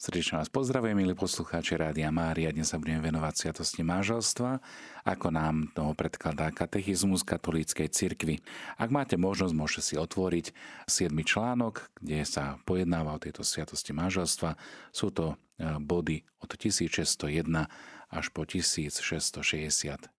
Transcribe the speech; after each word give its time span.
Srdečne 0.00 0.40
vás 0.40 0.48
pozdravujem, 0.48 0.96
milí 0.96 1.12
poslucháči 1.12 1.76
Rádia 1.76 2.08
Mária. 2.08 2.48
Dnes 2.48 2.72
sa 2.72 2.80
budeme 2.80 3.04
venovať 3.04 3.36
sviatosti 3.36 3.84
manželstva, 3.84 4.56
ako 5.04 5.28
nám 5.28 5.76
toho 5.76 5.92
predkladá 5.92 6.48
katechizmus 6.56 7.20
katolíckej 7.20 7.92
cirkvi. 7.92 8.40
Ak 8.80 8.88
máte 8.88 9.20
možnosť, 9.20 9.52
môžete 9.52 9.82
si 9.84 9.94
otvoriť 10.00 10.56
7. 10.88 11.12
článok, 11.12 11.92
kde 12.00 12.24
sa 12.24 12.56
pojednáva 12.64 13.12
o 13.12 13.20
tejto 13.20 13.44
sviatosti 13.44 13.92
manželstva. 13.92 14.56
Sú 14.88 15.12
to 15.12 15.36
e, 15.60 15.76
body 15.84 16.24
od 16.40 16.48
1601 16.48 17.99
až 18.10 18.34
po 18.34 18.42
1666. 18.42 20.10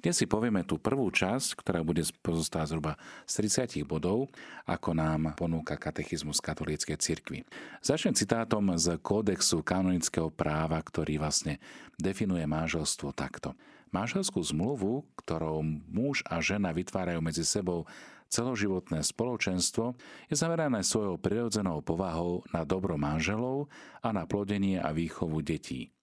Dnes 0.00 0.14
si 0.14 0.26
povieme 0.30 0.62
tú 0.62 0.78
prvú 0.78 1.10
časť, 1.10 1.58
ktorá 1.58 1.82
bude 1.82 2.06
pozostávať 2.22 2.66
zhruba 2.70 2.92
z 3.26 3.32
30 3.66 3.82
bodov, 3.82 4.30
ako 4.62 4.94
nám 4.94 5.34
ponúka 5.34 5.74
katechizmus 5.74 6.38
katolíckej 6.38 6.96
cirkvi. 6.96 7.42
Začnem 7.82 8.14
citátom 8.14 8.78
z 8.78 8.94
kódexu 9.02 9.66
kanonického 9.66 10.30
práva, 10.30 10.78
ktorý 10.78 11.18
vlastne 11.18 11.58
definuje 11.98 12.46
manželstvo 12.46 13.10
takto. 13.10 13.58
Manželskú 13.90 14.38
zmluvu, 14.42 15.02
ktorou 15.18 15.66
muž 15.90 16.22
a 16.26 16.38
žena 16.38 16.70
vytvárajú 16.70 17.18
medzi 17.22 17.42
sebou 17.42 17.86
celoživotné 18.26 19.02
spoločenstvo, 19.06 19.94
je 20.26 20.34
zamerané 20.34 20.82
svojou 20.82 21.18
prirodzenou 21.18 21.82
povahou 21.82 22.42
na 22.50 22.66
dobro 22.66 22.98
manželov 22.98 23.70
a 24.02 24.10
na 24.10 24.26
plodenie 24.26 24.82
a 24.82 24.90
výchovu 24.90 25.42
detí. 25.42 25.95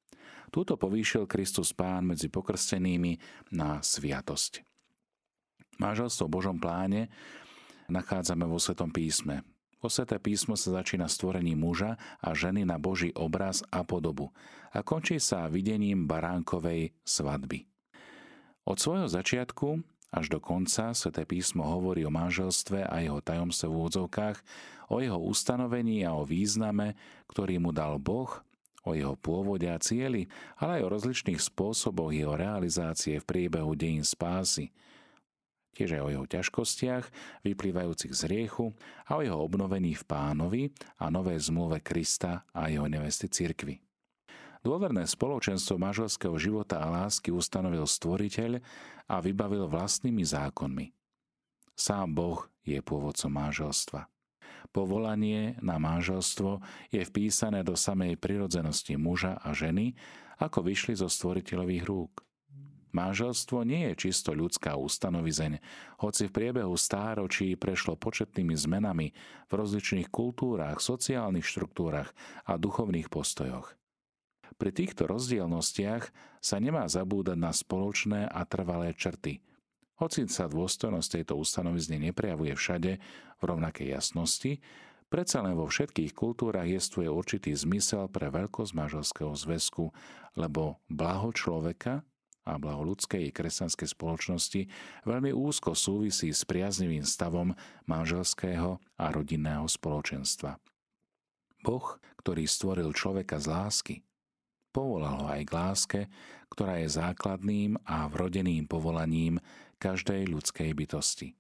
Túto 0.53 0.77
povýšil 0.77 1.25
Kristus 1.25 1.73
Pán 1.73 2.05
medzi 2.05 2.30
pokrstenými 2.30 3.17
na 3.49 3.81
sviatosť. 3.81 4.61
Máželstvo 5.81 6.30
v 6.30 6.34
Božom 6.38 6.61
pláne 6.61 7.09
nachádzame 7.89 8.45
vo 8.45 8.61
Svetom 8.61 8.94
písme. 8.94 9.41
Vo 9.81 9.89
Sveté 9.89 10.21
písmo 10.21 10.53
sa 10.53 10.77
začína 10.77 11.09
stvorením 11.09 11.58
muža 11.58 11.97
a 12.21 12.38
ženy 12.38 12.70
na 12.70 12.77
Boží 12.77 13.09
obraz 13.17 13.66
a 13.73 13.81
podobu 13.81 14.30
a 14.70 14.85
končí 14.85 15.17
sa 15.17 15.49
videním 15.49 16.05
baránkovej 16.05 16.94
svadby. 17.02 17.66
Od 18.70 18.77
svojho 18.77 19.09
začiatku 19.09 19.81
až 20.14 20.30
do 20.30 20.38
konca 20.38 20.94
Sveté 20.94 21.25
písmo 21.25 21.66
hovorí 21.66 22.05
o 22.05 22.14
manželstve 22.14 22.86
a 22.86 23.02
jeho 23.02 23.25
tajomstve 23.25 23.66
v 23.66 23.73
úvodzovkách, 23.73 24.38
o 24.94 25.02
jeho 25.02 25.17
ustanovení 25.17 26.05
a 26.05 26.14
o 26.14 26.22
význame, 26.22 26.94
ktorý 27.25 27.58
mu 27.58 27.73
dal 27.73 27.97
Boh 27.97 28.30
o 28.84 28.95
jeho 28.95 29.16
pôvode 29.16 29.66
a 29.67 29.80
cieli, 29.80 30.28
ale 30.59 30.80
aj 30.80 30.84
o 30.86 30.94
rozličných 31.00 31.39
spôsoboch 31.39 32.12
jeho 32.12 32.36
realizácie 32.36 33.20
v 33.20 33.28
priebehu 33.28 33.73
dejín 33.76 34.03
spásy, 34.03 34.72
tiež 35.73 35.98
aj 35.98 36.02
o 36.06 36.12
jeho 36.14 36.26
ťažkostiach, 36.30 37.06
vyplývajúcich 37.42 38.14
z 38.14 38.22
riechu 38.30 38.72
a 39.09 39.17
o 39.17 39.22
jeho 39.26 39.39
obnovení 39.42 39.98
v 39.98 40.04
pánovi 40.06 40.64
a 41.02 41.09
nové 41.09 41.36
zmluve 41.42 41.81
Krista 41.81 42.45
a 42.54 42.70
jeho 42.70 42.86
nevesty 42.86 43.26
cirkvy. 43.26 43.81
Dôverné 44.64 45.04
spoločenstvo 45.04 45.76
manželského 45.76 46.39
života 46.39 46.80
a 46.80 46.88
lásky 46.88 47.36
ustanovil 47.36 47.84
stvoriteľ 47.84 48.64
a 49.11 49.20
vybavil 49.20 49.67
vlastnými 49.67 50.23
zákonmi. 50.23 50.88
Sám 51.76 52.16
Boh 52.16 52.48
je 52.64 52.80
pôvodcom 52.80 53.28
manželstva. 53.34 54.12
Povolanie 54.72 55.59
na 55.59 55.75
manželstvo 55.81 56.64
je 56.94 57.03
vpísané 57.03 57.66
do 57.66 57.75
samej 57.75 58.16
prirodzenosti 58.16 58.95
muža 58.95 59.36
a 59.42 59.52
ženy, 59.52 59.97
ako 60.39 60.64
vyšli 60.64 60.95
zo 60.95 61.11
stvoriteľových 61.11 61.83
rúk. 61.83 62.23
Manželstvo 62.94 63.66
nie 63.66 63.89
je 63.89 64.08
čisto 64.08 64.38
ľudská 64.38 64.78
ustanovizeň, 64.78 65.58
hoci 65.97 66.30
v 66.30 66.36
priebehu 66.36 66.78
stáročí 66.78 67.58
prešlo 67.58 67.97
početnými 67.97 68.53
zmenami 68.53 69.09
v 69.50 69.52
rozličných 69.52 70.14
kultúrách, 70.14 70.77
sociálnych 70.77 71.42
štruktúrach 71.42 72.14
a 72.45 72.53
duchovných 72.61 73.09
postojoch. 73.09 73.73
Pri 74.61 74.70
týchto 74.70 75.09
rozdielnostiach 75.09 76.14
sa 76.38 76.61
nemá 76.61 76.86
zabúdať 76.86 77.38
na 77.42 77.50
spoločné 77.50 78.30
a 78.30 78.45
trvalé 78.45 78.94
črty– 78.94 79.42
hoci 80.02 80.25
sa 80.25 80.49
dôstojnosť 80.49 81.09
tejto 81.21 81.33
ustanovizne 81.37 82.02
neprejavuje 82.02 82.54
všade 82.58 82.92
v 83.37 83.43
rovnakej 83.43 83.93
jasnosti, 83.93 84.58
predsa 85.14 85.45
len 85.45 85.54
vo 85.54 85.70
všetkých 85.70 86.17
kultúrach 86.17 86.65
jestuje 86.65 87.05
určitý 87.05 87.54
zmysel 87.54 88.09
pre 88.09 88.33
veľkosť 88.33 88.73
manželského 88.73 89.33
zväzku, 89.37 89.93
lebo 90.33 90.81
blaho 90.89 91.30
človeka 91.30 92.02
a 92.43 92.59
blaho 92.59 92.83
ľudskej 92.83 93.31
i 93.31 93.31
kresťanskej 93.31 93.87
spoločnosti 93.95 94.61
veľmi 95.08 95.31
úzko 95.31 95.77
súvisí 95.77 96.33
s 96.33 96.43
priaznivým 96.43 97.08
stavom 97.08 97.55
manželského 97.87 98.83
a 98.99 99.05
rodinného 99.14 99.64
spoločenstva. 99.70 100.60
Boh, 101.64 101.86
ktorý 102.20 102.43
stvoril 102.43 102.92
človeka 102.92 103.39
z 103.39 103.48
lásky, 103.48 103.95
povolal 104.75 105.23
ho 105.23 105.27
aj 105.31 105.42
k 105.48 105.52
láske, 105.55 106.02
ktorá 106.52 106.83
je 106.83 106.92
základným 106.92 107.80
a 107.87 108.11
vrodeným 108.11 108.67
povolaním 108.67 109.39
každej 109.83 110.32
ľudskej 110.32 110.71
bytosti. 110.71 111.36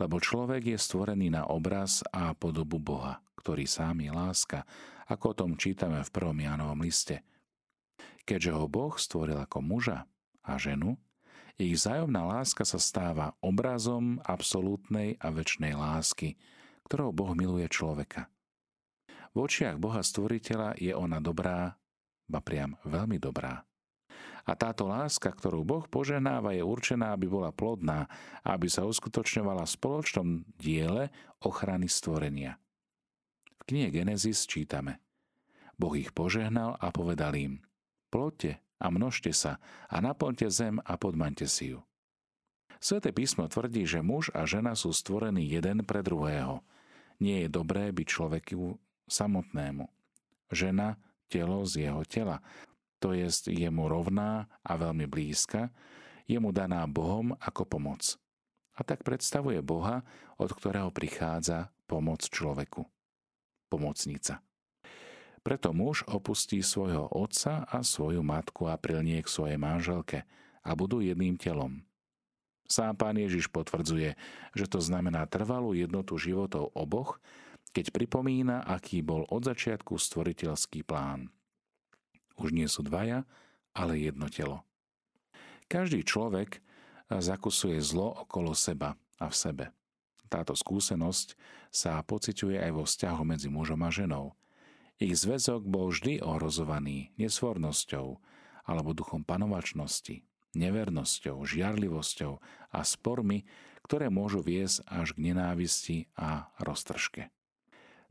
Lebo 0.00 0.16
človek 0.16 0.72
je 0.72 0.78
stvorený 0.80 1.28
na 1.28 1.44
obraz 1.44 2.00
a 2.08 2.32
podobu 2.32 2.80
Boha, 2.80 3.20
ktorý 3.36 3.68
sám 3.68 4.00
je 4.00 4.12
láska, 4.12 4.64
ako 5.12 5.24
o 5.32 5.38
tom 5.44 5.50
čítame 5.60 6.00
v 6.00 6.12
prvom 6.12 6.36
Jánovom 6.40 6.80
liste. 6.80 7.20
Keďže 8.24 8.56
ho 8.56 8.64
Boh 8.64 8.96
stvoril 8.96 9.36
ako 9.36 9.60
muža 9.60 10.08
a 10.40 10.56
ženu, 10.56 10.96
ich 11.56 11.76
vzájomná 11.76 12.20
láska 12.24 12.68
sa 12.68 12.76
stáva 12.76 13.32
obrazom 13.40 14.20
absolútnej 14.24 15.16
a 15.20 15.32
väčšnej 15.32 15.72
lásky, 15.72 16.36
ktorou 16.84 17.12
Boh 17.16 17.32
miluje 17.32 17.64
človeka. 17.68 18.28
V 19.36 19.44
očiach 19.44 19.76
Boha 19.76 20.00
Stvoriteľa 20.00 20.80
je 20.80 20.96
ona 20.96 21.20
dobrá, 21.20 21.76
ba 22.24 22.40
priam 22.40 22.80
veľmi 22.88 23.20
dobrá. 23.20 23.65
A 24.46 24.54
táto 24.54 24.86
láska, 24.86 25.34
ktorú 25.34 25.66
Boh 25.66 25.84
poženáva, 25.90 26.54
je 26.54 26.62
určená, 26.62 27.10
aby 27.10 27.26
bola 27.26 27.50
plodná 27.50 28.06
aby 28.46 28.70
sa 28.70 28.86
uskutočňovala 28.86 29.66
v 29.66 29.74
spoločnom 29.74 30.28
diele 30.54 31.10
ochrany 31.42 31.90
stvorenia. 31.90 32.62
V 33.58 33.74
knihe 33.74 33.90
Genesis 33.90 34.46
čítame 34.46 35.02
Boh 35.74 35.98
ich 35.98 36.14
požehnal 36.14 36.78
a 36.78 36.94
povedal 36.94 37.34
im 37.34 37.54
Ploďte 38.14 38.62
a 38.78 38.86
množte 38.88 39.34
sa 39.34 39.58
a 39.90 39.98
naplňte 39.98 40.46
zem 40.46 40.78
a 40.78 40.94
podmaňte 40.94 41.50
si 41.50 41.74
ju. 41.74 41.82
Sveté 42.78 43.10
písmo 43.10 43.50
tvrdí, 43.50 43.82
že 43.82 44.04
muž 44.04 44.30
a 44.30 44.46
žena 44.46 44.78
sú 44.78 44.94
stvorení 44.94 45.48
jeden 45.48 45.82
pre 45.82 46.06
druhého. 46.06 46.62
Nie 47.18 47.48
je 47.48 47.50
dobré 47.50 47.90
byť 47.90 48.06
človeku 48.06 48.78
samotnému. 49.10 49.88
Žena 50.52 51.00
telo 51.26 51.66
z 51.66 51.88
jeho 51.90 52.06
tela 52.06 52.38
to 52.98 53.12
je 53.12 53.28
jemu 53.52 53.88
rovná 53.88 54.48
a 54.64 54.72
veľmi 54.76 55.04
blízka, 55.04 55.70
je 56.26 56.38
mu 56.40 56.50
daná 56.50 56.82
Bohom 56.90 57.36
ako 57.38 57.62
pomoc. 57.68 58.18
A 58.76 58.84
tak 58.84 59.06
predstavuje 59.06 59.62
Boha, 59.64 60.04
od 60.36 60.52
ktorého 60.52 60.92
prichádza 60.92 61.72
pomoc 61.88 62.26
človeku. 62.28 62.84
Pomocnica. 63.72 64.44
Preto 65.46 65.70
muž 65.70 66.02
opustí 66.10 66.58
svojho 66.60 67.06
otca 67.06 67.62
a 67.70 67.80
svoju 67.86 68.20
matku 68.20 68.66
a 68.66 68.74
prilnie 68.74 69.22
k 69.22 69.30
svojej 69.30 69.56
manželke 69.56 70.26
a 70.66 70.70
budú 70.74 70.98
jedným 70.98 71.38
telom. 71.38 71.86
Sám 72.66 72.98
pán 72.98 73.14
Ježiš 73.14 73.46
potvrdzuje, 73.54 74.18
že 74.58 74.66
to 74.66 74.82
znamená 74.82 75.22
trvalú 75.30 75.70
jednotu 75.70 76.18
životov 76.18 76.74
oboch, 76.74 77.22
keď 77.70 77.94
pripomína, 77.94 78.66
aký 78.66 79.06
bol 79.06 79.22
od 79.30 79.46
začiatku 79.46 79.94
stvoriteľský 79.94 80.82
plán. 80.82 81.30
Už 82.36 82.52
nie 82.52 82.68
sú 82.68 82.84
dvaja, 82.84 83.24
ale 83.72 84.00
jedno 84.00 84.28
telo. 84.28 84.64
Každý 85.66 86.06
človek 86.06 86.62
zakusuje 87.10 87.82
zlo 87.82 88.24
okolo 88.24 88.54
seba 88.54 88.94
a 89.18 89.26
v 89.28 89.34
sebe. 89.34 89.64
Táto 90.26 90.58
skúsenosť 90.58 91.38
sa 91.70 92.02
pociťuje 92.02 92.58
aj 92.58 92.72
vo 92.74 92.82
vzťahu 92.82 93.22
medzi 93.22 93.48
mužom 93.50 93.80
a 93.84 93.90
ženou. 93.90 94.34
Ich 94.96 95.12
zväzok 95.22 95.68
bol 95.68 95.92
vždy 95.92 96.24
ohrozovaný 96.24 97.12
nesvornosťou 97.20 98.16
alebo 98.66 98.96
duchom 98.96 99.22
panovačnosti, 99.22 100.24
nevernosťou, 100.56 101.44
žiarlivosťou 101.44 102.32
a 102.72 102.80
spormi, 102.80 103.44
ktoré 103.84 104.10
môžu 104.10 104.42
viesť 104.42 104.82
až 104.88 105.14
k 105.14 105.30
nenávisti 105.30 105.96
a 106.18 106.50
roztržke. 106.58 107.30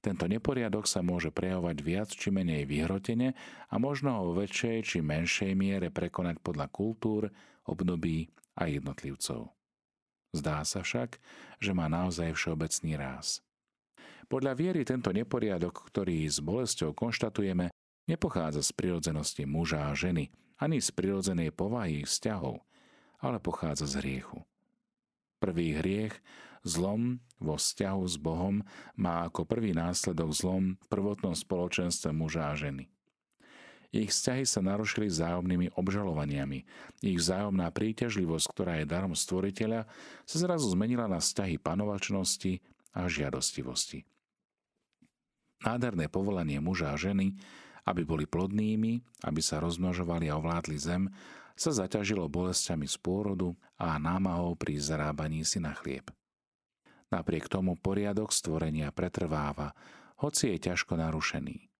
Tento 0.06 0.30
neporiadok 0.30 0.86
sa 0.86 1.02
môže 1.02 1.34
prejavovať 1.34 1.78
viac 1.82 2.10
či 2.14 2.30
menej 2.30 2.70
vyhrotene 2.70 3.34
a 3.66 3.76
možno 3.82 4.14
ho 4.14 4.22
vo 4.30 4.46
väčšej 4.46 4.78
či 4.86 4.98
menšej 5.02 5.58
miere 5.58 5.90
prekonať 5.90 6.46
podľa 6.46 6.70
kultúr, 6.70 7.34
období 7.66 8.30
a 8.54 8.70
jednotlivcov. 8.70 9.50
Zdá 10.30 10.62
sa 10.62 10.86
však, 10.86 11.18
že 11.58 11.74
má 11.74 11.90
naozaj 11.90 12.38
všeobecný 12.38 13.02
ráz. 13.02 13.42
Podľa 14.30 14.54
viery 14.54 14.86
tento 14.86 15.10
neporiadok, 15.10 15.90
ktorý 15.90 16.30
s 16.30 16.38
bolesťou 16.38 16.94
konštatujeme, 16.94 17.74
nepochádza 18.06 18.62
z 18.62 18.78
prirodzenosti 18.78 19.50
muža 19.50 19.90
a 19.90 19.98
ženy, 19.98 20.30
ani 20.62 20.86
z 20.86 20.90
prirodzenej 20.94 21.50
povahy 21.50 22.06
ich 22.06 22.14
vzťahov, 22.14 22.62
ale 23.26 23.42
pochádza 23.42 23.90
z 23.90 24.06
hriechu. 24.06 24.46
Prvý 25.42 25.74
hriech 25.82 26.14
Zlom 26.66 27.22
vo 27.38 27.62
vzťahu 27.62 28.04
s 28.10 28.18
Bohom 28.18 28.66
má 28.98 29.30
ako 29.30 29.46
prvý 29.46 29.78
následok 29.78 30.34
zlom 30.34 30.82
v 30.82 30.86
prvotnom 30.90 31.38
spoločenstve 31.38 32.10
muža 32.10 32.50
a 32.50 32.58
ženy. 32.58 32.90
Ich 33.94 34.12
vzťahy 34.12 34.44
sa 34.44 34.60
narušili 34.60 35.08
vzájomnými 35.08 35.78
obžalovaniami. 35.78 36.68
Ich 37.06 37.16
vzájomná 37.22 37.70
príťažlivosť, 37.72 38.46
ktorá 38.52 38.74
je 38.82 38.90
darom 38.90 39.16
stvoriteľa, 39.16 39.88
sa 40.28 40.38
zrazu 40.42 40.68
zmenila 40.74 41.08
na 41.08 41.24
vzťahy 41.24 41.62
panovačnosti 41.62 42.60
a 42.92 43.08
žiadostivosti. 43.08 44.04
Nádherné 45.64 46.12
povolanie 46.12 46.60
muža 46.60 46.92
a 46.92 47.00
ženy, 47.00 47.38
aby 47.86 48.02
boli 48.04 48.26
plodnými, 48.28 49.00
aby 49.24 49.40
sa 49.40 49.62
rozmnožovali 49.62 50.28
a 50.28 50.42
ovládli 50.42 50.76
zem, 50.76 51.14
sa 51.56 51.72
zaťažilo 51.72 52.28
bolestiami 52.28 52.90
z 52.90 52.98
pôrodu 53.00 53.56
a 53.80 53.96
námahou 53.96 54.60
pri 54.60 54.76
zarábaní 54.76 55.48
si 55.48 55.64
na 55.64 55.72
chlieb. 55.72 56.12
Napriek 57.16 57.48
tomu 57.48 57.80
poriadok 57.80 58.36
stvorenia 58.36 58.92
pretrváva, 58.92 59.72
hoci 60.20 60.52
je 60.52 60.68
ťažko 60.68 61.00
narušený. 61.00 61.72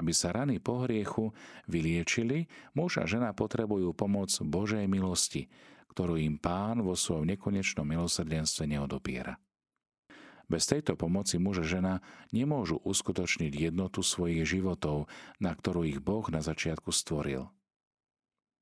Aby 0.00 0.12
sa 0.16 0.32
rany 0.32 0.64
po 0.64 0.88
hriechu 0.88 1.36
vyliečili, 1.68 2.48
muž 2.72 2.96
a 2.96 3.04
žena 3.04 3.36
potrebujú 3.36 3.92
pomoc 3.92 4.32
Božej 4.40 4.88
milosti, 4.88 5.52
ktorú 5.92 6.16
im 6.16 6.40
pán 6.40 6.80
vo 6.80 6.96
svojom 6.96 7.28
nekonečnom 7.28 7.84
milosrdenstve 7.84 8.64
neodopiera. 8.64 9.36
Bez 10.48 10.64
tejto 10.64 10.96
pomoci 10.96 11.36
muž 11.36 11.60
a 11.60 11.68
žena 11.68 11.94
nemôžu 12.32 12.80
uskutočniť 12.80 13.68
jednotu 13.68 14.00
svojich 14.00 14.48
životov, 14.48 15.12
na 15.36 15.52
ktorú 15.52 15.84
ich 15.84 16.00
Boh 16.00 16.24
na 16.32 16.40
začiatku 16.40 16.88
stvoril. 16.88 17.44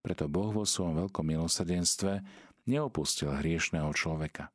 Preto 0.02 0.26
Boh 0.26 0.50
vo 0.50 0.66
svojom 0.66 1.06
veľkom 1.06 1.22
milosrdenstve 1.22 2.26
neopustil 2.66 3.30
hriešného 3.30 3.94
človeka. 3.94 4.50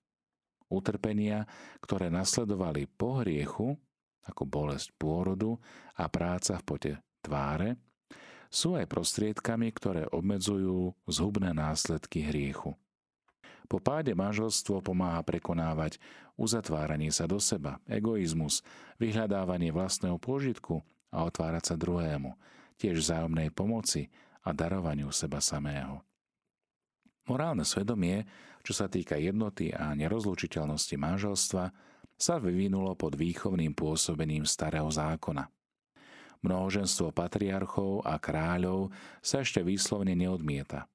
Utrpenia, 0.71 1.43
ktoré 1.83 2.07
nasledovali 2.07 2.87
po 2.87 3.19
hriechu, 3.19 3.75
ako 4.23 4.43
bolesť 4.47 4.95
pôrodu 4.95 5.59
a 5.99 6.07
práca 6.07 6.55
v 6.55 6.63
pote 6.63 6.91
tváre, 7.19 7.75
sú 8.51 8.75
aj 8.75 8.87
prostriedkami, 8.87 9.71
ktoré 9.71 10.03
obmedzujú 10.11 10.95
zhubné 11.07 11.55
následky 11.55 12.27
hriechu. 12.27 12.75
Po 13.71 13.79
páde 13.79 14.11
manželstvo 14.11 14.83
pomáha 14.83 15.23
prekonávať 15.23 15.95
uzatváranie 16.35 17.07
sa 17.15 17.23
do 17.23 17.39
seba, 17.39 17.79
egoizmus, 17.87 18.59
vyhľadávanie 18.99 19.71
vlastného 19.71 20.19
pôžitku 20.19 20.83
a 21.15 21.23
otvárať 21.23 21.71
sa 21.71 21.75
druhému, 21.79 22.35
tiež 22.75 22.99
vzájomnej 22.99 23.47
pomoci 23.55 24.11
a 24.43 24.51
darovaniu 24.51 25.07
seba 25.15 25.39
samého. 25.39 26.03
Morálne 27.29 27.61
svedomie, 27.61 28.25
čo 28.65 28.73
sa 28.73 28.89
týka 28.89 29.17
jednoty 29.17 29.69
a 29.73 29.93
nerozlučiteľnosti 29.93 30.95
manželstva, 30.97 31.63
sa 32.21 32.37
vyvinulo 32.37 32.93
pod 32.93 33.17
výchovným 33.17 33.73
pôsobením 33.73 34.45
starého 34.45 34.89
zákona. 34.89 35.49
Mnohoženstvo 36.41 37.13
patriarchov 37.13 38.01
a 38.05 38.17
kráľov 38.17 38.89
sa 39.21 39.45
ešte 39.45 39.61
výslovne 39.61 40.17
neodmieta. 40.17 40.89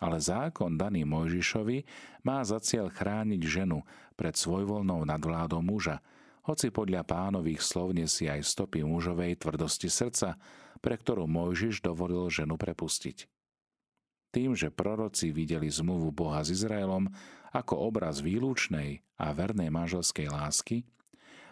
Ale 0.00 0.18
zákon 0.18 0.74
daný 0.80 1.06
Mojžišovi 1.06 1.84
má 2.26 2.42
za 2.42 2.58
cieľ 2.58 2.88
chrániť 2.90 3.42
ženu 3.44 3.84
pred 4.16 4.32
svojvoľnou 4.34 5.06
nadvládou 5.06 5.60
muža, 5.60 6.02
hoci 6.40 6.72
podľa 6.72 7.04
pánových 7.04 7.60
slov 7.60 7.92
nesie 7.94 8.26
aj 8.26 8.42
stopy 8.42 8.82
mužovej 8.82 9.38
tvrdosti 9.38 9.92
srdca, 9.92 10.40
pre 10.80 10.94
ktorú 10.96 11.28
Mojžiš 11.28 11.84
dovolil 11.84 12.26
ženu 12.32 12.56
prepustiť. 12.56 13.39
Tým, 14.30 14.54
že 14.54 14.70
proroci 14.70 15.34
videli 15.34 15.66
zmluvu 15.66 16.14
Boha 16.14 16.46
s 16.46 16.54
Izraelom 16.54 17.10
ako 17.50 17.90
obraz 17.90 18.22
výlučnej 18.22 19.02
a 19.18 19.34
vernej 19.34 19.74
manželskej 19.74 20.30
lásky, 20.30 20.86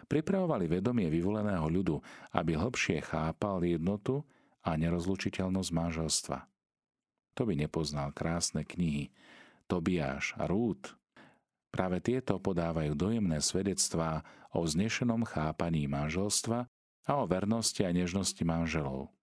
pripravovali 0.07 0.71
vedomie 0.71 1.11
vyvoleného 1.11 1.67
ľudu, 1.67 1.99
aby 2.31 2.55
hlbšie 2.55 3.03
chápal 3.03 3.61
jednotu 3.67 4.23
a 4.63 4.79
nerozlučiteľnosť 4.79 5.71
manželstva. 5.75 6.39
To 7.35 7.41
by 7.43 7.53
nepoznal 7.59 8.15
krásne 8.15 8.63
knihy 8.63 9.11
Tobiáš 9.67 10.39
a 10.39 10.47
Rút. 10.47 10.95
Práve 11.69 12.01
tieto 12.01 12.41
podávajú 12.41 12.97
dojemné 12.97 13.43
svedectvá 13.43 14.25
o 14.55 14.65
vznešenom 14.65 15.27
chápaní 15.27 15.85
manželstva 15.85 16.65
a 17.05 17.11
o 17.19 17.29
vernosti 17.29 17.85
a 17.85 17.91
nežnosti 17.93 18.41
manželov 18.41 19.13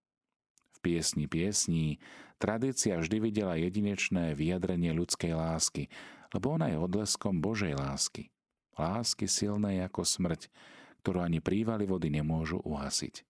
piesni 0.80 1.26
piesní, 1.26 1.98
tradícia 2.36 3.00
vždy 3.00 3.16
videla 3.18 3.54
jedinečné 3.56 4.36
vyjadrenie 4.36 4.92
ľudskej 4.92 5.32
lásky, 5.32 5.88
lebo 6.34 6.54
ona 6.56 6.68
je 6.72 6.76
odleskom 6.76 7.40
Božej 7.40 7.76
lásky. 7.76 8.28
Lásky 8.76 9.24
silnej 9.24 9.80
ako 9.84 10.04
smrť, 10.04 10.52
ktorú 11.00 11.24
ani 11.24 11.40
prívaly 11.40 11.88
vody 11.88 12.12
nemôžu 12.12 12.60
uhasiť. 12.60 13.24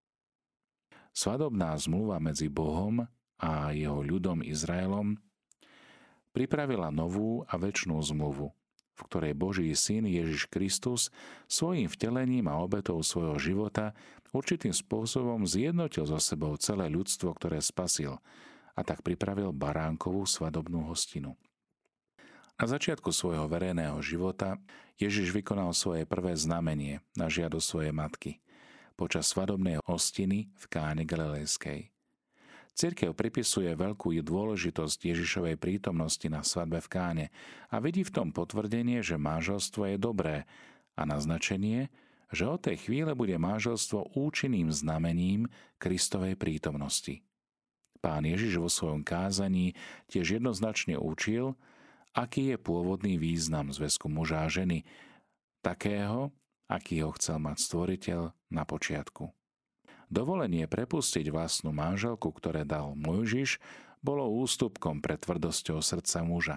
Svadobná 1.16 1.72
zmluva 1.80 2.20
medzi 2.20 2.50
Bohom 2.52 3.06
a 3.40 3.72
jeho 3.72 4.04
ľudom 4.04 4.44
Izraelom 4.44 5.16
pripravila 6.36 6.92
novú 6.92 7.44
a 7.48 7.56
väčšnú 7.56 7.96
zmluvu, 7.96 8.52
v 8.96 9.00
ktorej 9.00 9.32
Boží 9.32 9.72
syn 9.72 10.04
Ježiš 10.04 10.48
Kristus 10.52 11.08
svojim 11.48 11.88
vtelením 11.88 12.48
a 12.48 12.60
obetou 12.60 13.00
svojho 13.00 13.40
života 13.40 13.96
určitým 14.36 14.76
spôsobom 14.76 15.48
zjednotil 15.48 16.04
so 16.04 16.20
sebou 16.20 16.52
celé 16.60 16.92
ľudstvo, 16.92 17.32
ktoré 17.32 17.58
spasil 17.64 18.20
a 18.76 18.80
tak 18.84 19.00
pripravil 19.00 19.56
baránkovú 19.56 20.28
svadobnú 20.28 20.84
hostinu. 20.86 21.34
Na 22.56 22.64
začiatku 22.64 23.12
svojho 23.12 23.48
verejného 23.48 24.00
života 24.00 24.56
Ježiš 24.96 25.32
vykonal 25.32 25.76
svoje 25.76 26.08
prvé 26.08 26.32
znamenie 26.36 27.04
na 27.12 27.28
žiado 27.28 27.60
svojej 27.60 27.92
matky 27.92 28.40
počas 28.96 29.28
svadobnej 29.28 29.76
hostiny 29.84 30.48
v 30.56 30.64
Káne 30.72 31.04
Galilejskej. 31.04 31.92
Cirkev 32.76 33.16
pripisuje 33.16 33.72
veľkú 33.72 34.12
dôležitosť 34.20 34.98
Ježišovej 35.12 35.56
prítomnosti 35.56 36.24
na 36.28 36.44
svadbe 36.44 36.80
v 36.80 36.88
Káne 36.88 37.26
a 37.72 37.80
vidí 37.80 38.04
v 38.04 38.12
tom 38.12 38.28
potvrdenie, 38.32 39.00
že 39.00 39.20
manželstvo 39.20 39.92
je 39.92 39.96
dobré 39.96 40.36
a 40.96 41.04
naznačenie, 41.04 41.92
že 42.34 42.46
od 42.46 42.58
tej 42.62 42.76
chvíle 42.88 43.14
bude 43.14 43.38
manželstvo 43.38 44.18
účinným 44.18 44.72
znamením 44.74 45.46
Kristovej 45.78 46.34
prítomnosti. 46.34 47.22
Pán 48.02 48.22
Ježiš 48.22 48.62
vo 48.62 48.70
svojom 48.70 49.02
kázaní 49.02 49.74
tiež 50.10 50.38
jednoznačne 50.38 50.98
učil, 51.00 51.58
aký 52.14 52.54
je 52.54 52.58
pôvodný 52.60 53.18
význam 53.18 53.74
zväzku 53.74 54.06
muža 54.06 54.46
a 54.46 54.48
ženy, 54.52 54.86
takého, 55.62 56.30
aký 56.70 57.02
ho 57.02 57.10
chcel 57.18 57.42
mať 57.42 57.56
stvoriteľ 57.62 58.20
na 58.50 58.62
počiatku. 58.62 59.30
Dovolenie 60.06 60.70
prepustiť 60.70 61.26
vlastnú 61.34 61.74
manželku, 61.74 62.30
ktoré 62.30 62.62
dal 62.62 62.94
Mojžiš, 62.94 63.58
bolo 64.06 64.30
ústupkom 64.38 65.02
pred 65.02 65.18
tvrdosťou 65.18 65.82
srdca 65.82 66.22
muža. 66.22 66.56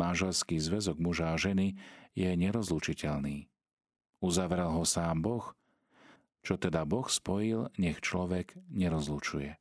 Manželský 0.00 0.58
zväzok 0.58 0.98
muža 0.98 1.30
a 1.30 1.36
ženy 1.38 1.78
je 2.18 2.26
nerozlučiteľný. 2.34 3.51
Uzavrel 4.22 4.70
ho 4.70 4.86
sám 4.86 5.20
Boh, 5.20 5.50
čo 6.46 6.54
teda 6.54 6.86
Boh 6.86 7.10
spojil, 7.10 7.74
nech 7.74 7.98
človek 7.98 8.54
nerozlučuje. 8.70 9.58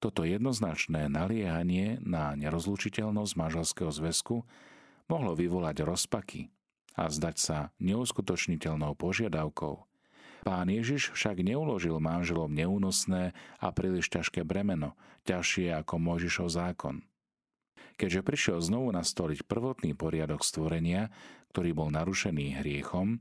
Toto 0.00 0.24
jednoznačné 0.24 1.12
naliehanie 1.12 2.00
na 2.00 2.32
nerozlučiteľnosť 2.38 3.32
manželského 3.36 3.92
zväzku 3.92 4.46
mohlo 5.10 5.36
vyvolať 5.36 5.84
rozpaky 5.84 6.48
a 6.96 7.10
zdať 7.10 7.36
sa 7.36 7.58
neuskutočniteľnou 7.82 8.96
požiadavkou– 8.96 9.74
Pán 10.40 10.72
Ježiš 10.72 11.12
však 11.12 11.44
neuložil 11.44 12.00
manželom 12.00 12.48
neúnosné 12.48 13.36
a 13.60 13.66
príliš 13.76 14.08
ťažké 14.08 14.40
bremeno, 14.40 14.96
ťažšie 15.28 15.68
ako 15.84 16.00
Mojžišov 16.00 16.48
zákon. 16.48 17.04
Keďže 18.00 18.24
prišiel 18.24 18.58
znovu 18.64 18.88
nastoliť 18.96 19.44
prvotný 19.44 19.92
poriadok 19.92 20.40
stvorenia, 20.40 21.12
ktorý 21.52 21.76
bol 21.76 21.92
narušený 21.92 22.64
hriechom, 22.64 23.20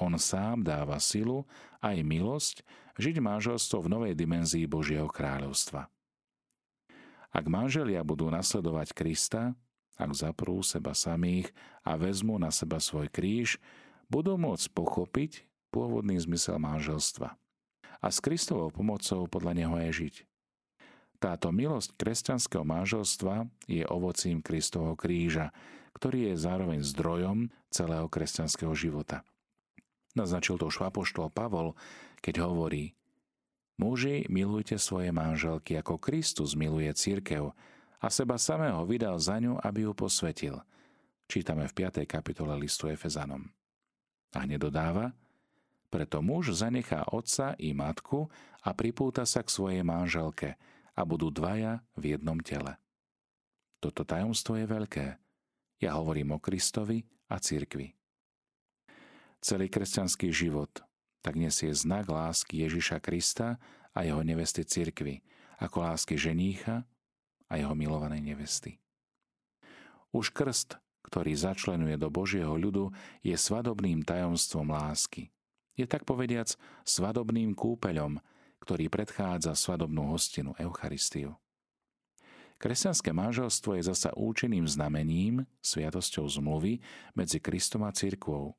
on 0.00 0.18
sám 0.18 0.66
dáva 0.66 0.98
silu 0.98 1.46
aj 1.78 2.02
milosť 2.02 2.56
žiť 2.98 3.22
manželstvo 3.22 3.82
v 3.82 3.90
novej 3.90 4.14
dimenzii 4.14 4.66
Božieho 4.66 5.06
kráľovstva. 5.06 5.86
Ak 7.34 7.44
manželia 7.50 8.06
budú 8.06 8.30
nasledovať 8.30 8.94
Krista, 8.94 9.58
ak 9.98 10.10
zaprú 10.14 10.62
seba 10.62 10.94
samých 10.94 11.50
a 11.82 11.98
vezmú 11.98 12.38
na 12.38 12.54
seba 12.54 12.78
svoj 12.78 13.10
kríž, 13.10 13.58
budú 14.06 14.38
môcť 14.38 14.70
pochopiť 14.70 15.32
pôvodný 15.74 16.14
zmysel 16.22 16.62
manželstva 16.62 17.34
a 17.98 18.06
s 18.06 18.18
Kristovou 18.22 18.70
pomocou 18.70 19.26
podľa 19.26 19.52
neho 19.58 19.74
aj 19.74 19.90
žiť. 19.90 20.14
Táto 21.18 21.48
milosť 21.50 21.96
kresťanského 21.96 22.62
manželstva 22.62 23.48
je 23.64 23.82
ovocím 23.88 24.44
Kristovho 24.44 24.92
kríža, 24.94 25.50
ktorý 25.96 26.30
je 26.30 26.34
zároveň 26.36 26.84
zdrojom 26.84 27.48
celého 27.72 28.06
kresťanského 28.10 28.74
života. 28.76 29.24
Naznačil 30.14 30.58
to 30.58 30.70
už 30.70 30.82
Pavol, 31.34 31.74
keď 32.22 32.46
hovorí 32.46 32.94
Muži, 33.74 34.30
milujte 34.30 34.78
svoje 34.78 35.10
manželky, 35.10 35.74
ako 35.74 35.98
Kristus 35.98 36.54
miluje 36.54 36.90
církev 36.94 37.50
a 37.98 38.06
seba 38.06 38.38
samého 38.38 38.86
vydal 38.86 39.18
za 39.18 39.42
ňu, 39.42 39.58
aby 39.58 39.90
ju 39.90 39.92
posvetil, 39.98 40.62
Čítame 41.24 41.64
v 41.66 41.72
5. 41.72 42.04
kapitole 42.04 42.52
listu 42.60 42.86
Efezanom. 42.92 43.48
A 44.36 44.44
hneď 44.44 44.68
preto 45.88 46.18
muž 46.20 46.52
zanechá 46.52 47.06
otca 47.14 47.54
i 47.56 47.70
matku 47.70 48.26
a 48.66 48.74
pripúta 48.74 49.22
sa 49.22 49.46
k 49.46 49.48
svojej 49.48 49.82
manželke 49.86 50.58
a 50.94 51.00
budú 51.06 51.30
dvaja 51.30 51.86
v 51.94 52.18
jednom 52.18 52.38
tele. 52.42 52.76
Toto 53.78 54.02
tajomstvo 54.02 54.58
je 54.58 54.66
veľké. 54.66 55.06
Ja 55.78 55.96
hovorím 55.96 56.34
o 56.34 56.42
Kristovi 56.42 57.06
a 57.30 57.38
cirkvi. 57.38 58.03
Celý 59.44 59.68
kresťanský 59.68 60.32
život 60.32 60.72
tak 61.20 61.36
nesie 61.36 61.68
znak 61.76 62.08
lásky 62.08 62.64
Ježiša 62.64 63.04
Krista 63.04 63.60
a 63.92 64.00
jeho 64.08 64.24
nevesty 64.24 64.64
cirkvi, 64.64 65.20
ako 65.60 65.84
lásky 65.84 66.16
ženícha 66.16 66.88
a 67.48 67.52
jeho 67.60 67.76
milovanej 67.76 68.24
nevesty. 68.24 68.80
Už 70.16 70.32
krst 70.32 70.80
ktorý 71.04 71.36
začlenuje 71.36 72.00
do 72.00 72.08
Božieho 72.08 72.56
ľudu, 72.56 72.88
je 73.20 73.36
svadobným 73.36 74.02
tajomstvom 74.02 74.72
lásky. 74.72 75.28
Je 75.76 75.84
tak 75.84 76.08
povediac 76.08 76.56
svadobným 76.88 77.52
kúpeľom, 77.52 78.18
ktorý 78.64 78.88
predchádza 78.88 79.52
svadobnú 79.52 80.08
hostinu 80.08 80.56
Eucharistiu. 80.56 81.36
Kresťanské 82.56 83.12
manželstvo 83.12 83.76
je 83.76 83.82
zasa 83.84 84.16
účinným 84.16 84.64
znamením, 84.64 85.44
sviatosťou 85.60 86.24
zmluvy 86.40 86.80
medzi 87.12 87.42
Kristom 87.42 87.84
a 87.84 87.92
cirkvou. 87.92 88.56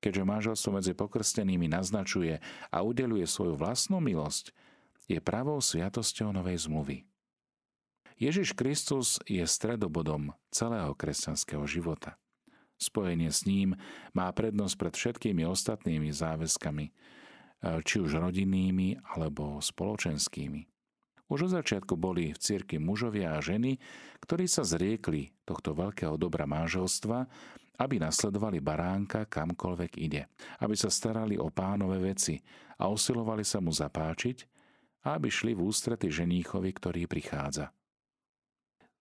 Keďže 0.00 0.28
manželstvo 0.28 0.70
medzi 0.76 0.92
pokrstenými 0.92 1.66
naznačuje 1.72 2.38
a 2.68 2.76
udeluje 2.84 3.24
svoju 3.24 3.56
vlastnú 3.56 3.98
milosť, 3.98 4.52
je 5.06 5.22
pravou 5.22 5.62
sviatosťou 5.62 6.34
novej 6.34 6.66
zmluvy. 6.66 7.06
Ježiš 8.16 8.56
Kristus 8.56 9.20
je 9.28 9.44
stredobodom 9.44 10.32
celého 10.48 10.96
kresťanského 10.96 11.68
života. 11.68 12.16
Spojenie 12.76 13.32
s 13.32 13.48
ním 13.48 13.76
má 14.12 14.28
prednosť 14.32 14.74
pred 14.76 14.94
všetkými 14.96 15.42
ostatnými 15.48 16.12
záväzkami, 16.12 16.86
e, 16.88 16.92
či 17.84 17.96
už 18.00 18.20
rodinnými 18.20 19.00
alebo 19.16 19.60
spoločenskými. 19.60 20.68
Už 21.26 21.50
od 21.50 21.52
začiatku 21.58 21.98
boli 21.98 22.30
v 22.30 22.38
cirkvi 22.38 22.78
mužovia 22.78 23.34
a 23.34 23.42
ženy, 23.42 23.82
ktorí 24.22 24.46
sa 24.46 24.62
zriekli 24.62 25.34
tohto 25.42 25.74
veľkého 25.74 26.14
dobra 26.20 26.46
manželstva, 26.46 27.26
aby 27.76 28.00
nasledovali 28.00 28.60
baránka 28.60 29.28
kamkoľvek 29.28 29.92
ide, 30.00 30.28
aby 30.64 30.74
sa 30.76 30.88
starali 30.88 31.36
o 31.36 31.52
pánové 31.52 32.00
veci 32.00 32.40
a 32.80 32.88
usilovali 32.88 33.44
sa 33.44 33.60
mu 33.60 33.72
zapáčiť 33.72 34.38
a 35.06 35.16
aby 35.16 35.30
šli 35.30 35.54
v 35.54 35.64
ústrety 35.64 36.10
ženíchovi, 36.10 36.70
ktorý 36.74 37.06
prichádza. 37.06 37.70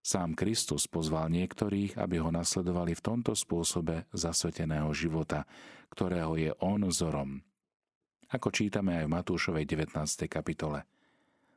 Sám 0.06 0.38
Kristus 0.38 0.86
pozval 0.86 1.34
niektorých, 1.34 1.98
aby 1.98 2.22
ho 2.22 2.30
nasledovali 2.30 2.94
v 2.94 3.02
tomto 3.02 3.34
spôsobe 3.34 4.06
zasveteného 4.14 4.94
života, 4.94 5.50
ktorého 5.90 6.38
je 6.38 6.54
on 6.62 6.86
vzorom. 6.86 7.42
Ako 8.30 8.54
čítame 8.54 9.02
aj 9.02 9.10
v 9.10 9.14
Matúšovej 9.18 9.66
19. 9.66 9.98
kapitole. 10.30 10.86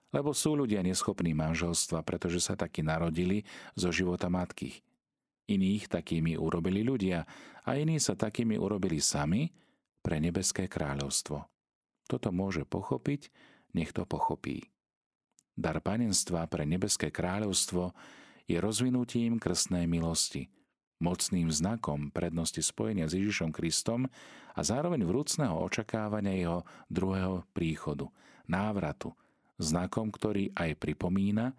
Lebo 0.08 0.32
sú 0.32 0.56
ľudia 0.56 0.80
neschopní 0.80 1.36
manželstva, 1.36 2.00
pretože 2.00 2.40
sa 2.40 2.56
takí 2.56 2.80
narodili 2.80 3.44
zo 3.76 3.92
života 3.92 4.32
matky. 4.32 4.80
Iných 5.48 5.88
takými 5.88 6.36
urobili 6.36 6.84
ľudia 6.84 7.24
a 7.64 7.70
iní 7.76 7.96
sa 7.96 8.12
takými 8.12 8.60
urobili 8.60 9.00
sami 9.00 9.48
pre 10.04 10.20
nebeské 10.20 10.68
kráľovstvo. 10.68 11.48
Toto 12.08 12.28
môže 12.32 12.68
pochopiť, 12.68 13.32
nech 13.72 13.92
to 13.92 14.04
pochopí. 14.04 14.64
Dar 15.58 15.80
panenstva 15.82 16.46
pre 16.46 16.68
nebeské 16.68 17.08
kráľovstvo 17.10 17.92
je 18.48 18.56
rozvinutím 18.60 19.36
krstnej 19.36 19.84
milosti, 19.84 20.48
mocným 21.02 21.50
znakom 21.50 22.14
prednosti 22.14 22.62
spojenia 22.62 23.10
s 23.10 23.18
Ježišom 23.18 23.50
Kristom 23.50 24.06
a 24.54 24.60
zároveň 24.60 25.02
vrúcného 25.04 25.58
očakávania 25.58 26.34
jeho 26.34 26.60
druhého 26.88 27.44
príchodu, 27.50 28.06
návratu, 28.46 29.12
znakom, 29.58 30.08
ktorý 30.14 30.54
aj 30.54 30.78
pripomína, 30.78 31.52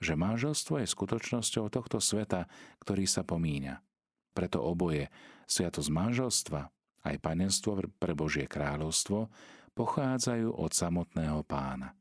že 0.00 0.16
manželstvo 0.16 0.80
je 0.80 0.88
skutočnosťou 0.88 1.68
tohto 1.68 2.00
sveta, 2.00 2.48
ktorý 2.80 3.04
sa 3.04 3.22
pomíňa. 3.22 3.84
Preto 4.32 4.64
oboje, 4.64 5.12
sviatosť 5.44 5.90
manželstva 5.92 6.60
aj 7.04 7.16
panenstvo 7.20 7.80
pre 7.96 8.12
Božie 8.12 8.44
kráľovstvo, 8.44 9.28
pochádzajú 9.72 10.52
od 10.52 10.72
samotného 10.72 11.40
pána. 11.46 11.96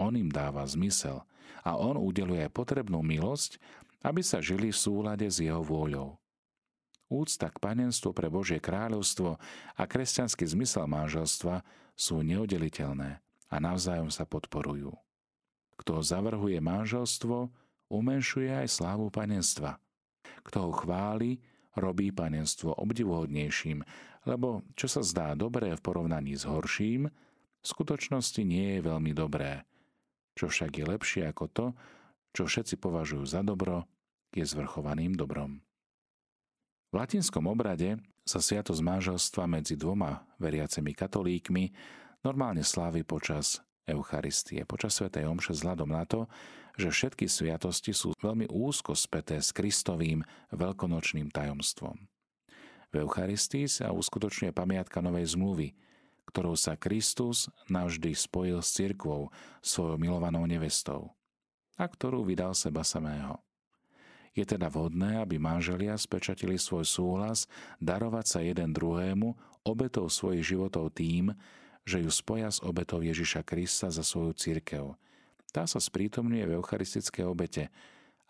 On 0.00 0.10
im 0.16 0.32
dáva 0.32 0.64
zmysel 0.66 1.22
a 1.62 1.76
on 1.76 2.00
udeluje 2.00 2.48
potrebnú 2.50 3.04
milosť, 3.04 3.60
aby 4.00 4.24
sa 4.24 4.40
žili 4.40 4.72
v 4.72 4.80
súlade 4.80 5.28
s 5.28 5.38
jeho 5.44 5.60
vôľou. 5.60 6.16
Úcta 7.10 7.50
k 7.50 7.58
panenstvu 7.58 8.14
pre 8.14 8.30
Božie 8.30 8.62
kráľovstvo 8.62 9.36
a 9.74 9.82
kresťanský 9.82 10.46
zmysel 10.46 10.86
manželstva 10.86 11.66
sú 11.98 12.22
neoddeliteľné 12.22 13.18
a 13.50 13.56
navzájom 13.58 14.08
sa 14.14 14.24
podporujú. 14.24 14.94
Kto 15.80 16.04
zavrhuje 16.04 16.60
manželstvo, 16.60 17.48
umenšuje 17.88 18.52
aj 18.52 18.68
slávu 18.68 19.08
panenstva. 19.08 19.80
Kto 20.44 20.68
ho 20.68 20.72
chváli, 20.76 21.40
robí 21.72 22.12
panenstvo 22.12 22.76
obdivuhodnejším, 22.76 23.80
lebo 24.28 24.60
čo 24.76 24.86
sa 24.86 25.00
zdá 25.00 25.32
dobré 25.32 25.72
v 25.72 25.80
porovnaní 25.80 26.36
s 26.36 26.44
horším, 26.44 27.08
v 27.60 27.66
skutočnosti 27.66 28.40
nie 28.44 28.76
je 28.76 28.80
veľmi 28.84 29.12
dobré. 29.16 29.64
Čo 30.36 30.52
však 30.52 30.70
je 30.80 30.84
lepšie 30.84 31.22
ako 31.28 31.44
to, 31.48 31.66
čo 32.36 32.46
všetci 32.46 32.76
považujú 32.78 33.24
za 33.24 33.40
dobro, 33.40 33.88
je 34.30 34.44
zvrchovaným 34.46 35.18
dobrom. 35.18 35.58
V 36.90 36.94
latinskom 36.94 37.46
obrade 37.50 37.98
sa 38.22 38.38
sviatosť 38.38 38.82
manželstva 38.82 39.44
medzi 39.50 39.74
dvoma 39.74 40.22
veriacimi 40.38 40.94
katolíkmi 40.94 41.64
normálne 42.22 42.62
slávy 42.62 43.02
počas 43.02 43.62
Eucharistie, 43.90 44.62
počas 44.64 44.96
Svetej 44.96 45.26
Omše 45.26 45.52
vzhľadom 45.54 45.90
na 45.90 46.06
to, 46.06 46.30
že 46.78 46.90
všetky 46.90 47.26
sviatosti 47.26 47.90
sú 47.90 48.16
veľmi 48.18 48.48
úzko 48.48 48.94
späté 48.94 49.42
s 49.42 49.50
Kristovým 49.50 50.22
veľkonočným 50.54 51.28
tajomstvom. 51.28 51.98
V 52.90 52.94
Eucharistii 53.06 53.70
sa 53.70 53.94
uskutočňuje 53.94 54.50
pamiatka 54.50 54.98
Novej 54.98 55.34
zmluvy, 55.34 55.74
ktorou 56.30 56.54
sa 56.54 56.78
Kristus 56.78 57.50
navždy 57.66 58.14
spojil 58.14 58.62
s 58.62 58.74
cirkvou, 58.74 59.30
svojou 59.62 59.98
milovanou 59.98 60.46
nevestou 60.46 61.14
a 61.74 61.84
ktorú 61.86 62.22
vydal 62.26 62.54
seba 62.54 62.86
samého. 62.86 63.38
Je 64.30 64.46
teda 64.46 64.70
vhodné, 64.70 65.18
aby 65.18 65.42
manželia 65.42 65.98
spečatili 65.98 66.54
svoj 66.54 66.86
súhlas 66.86 67.50
darovať 67.82 68.26
sa 68.30 68.38
jeden 68.38 68.70
druhému 68.70 69.34
obetou 69.66 70.06
svojich 70.06 70.54
životov 70.54 70.94
tým, 70.94 71.34
že 71.90 72.06
ju 72.06 72.10
spoja 72.14 72.46
s 72.46 72.62
obetou 72.62 73.02
Ježiša 73.02 73.42
Krista 73.42 73.90
za 73.90 74.06
svoju 74.06 74.38
církev. 74.38 74.94
Tá 75.50 75.66
sa 75.66 75.82
sprítomňuje 75.82 76.46
v 76.46 76.54
eucharistickej 76.62 77.26
obete 77.26 77.74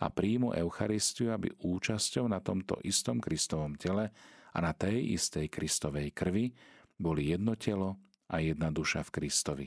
a 0.01 0.09
príjmu 0.09 0.57
Eucharistiu, 0.57 1.37
aby 1.37 1.53
účasťou 1.61 2.25
na 2.25 2.41
tomto 2.41 2.81
istom 2.81 3.21
Kristovom 3.21 3.77
tele 3.77 4.09
a 4.57 4.59
na 4.65 4.73
tej 4.73 5.13
istej 5.21 5.53
Kristovej 5.53 6.17
krvi 6.17 6.57
boli 6.97 7.29
jedno 7.29 7.53
telo 7.61 8.01
a 8.33 8.41
jedna 8.41 8.73
duša 8.73 9.05
v 9.05 9.13
Kristovi. 9.21 9.67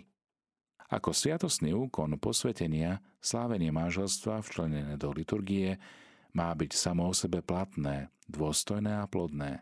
Ako 0.89 1.13
sviatostný 1.13 1.73
úkon 1.77 2.17
posvetenia, 2.17 3.01
slávenie 3.21 3.69
manželstva 3.69 4.41
včlenené 4.41 4.97
do 4.97 5.13
liturgie 5.13 5.77
má 6.33 6.49
byť 6.53 6.71
samo 6.73 7.09
o 7.09 7.13
sebe 7.13 7.45
platné, 7.45 8.09
dôstojné 8.25 9.01
a 9.01 9.05
plodné. 9.05 9.61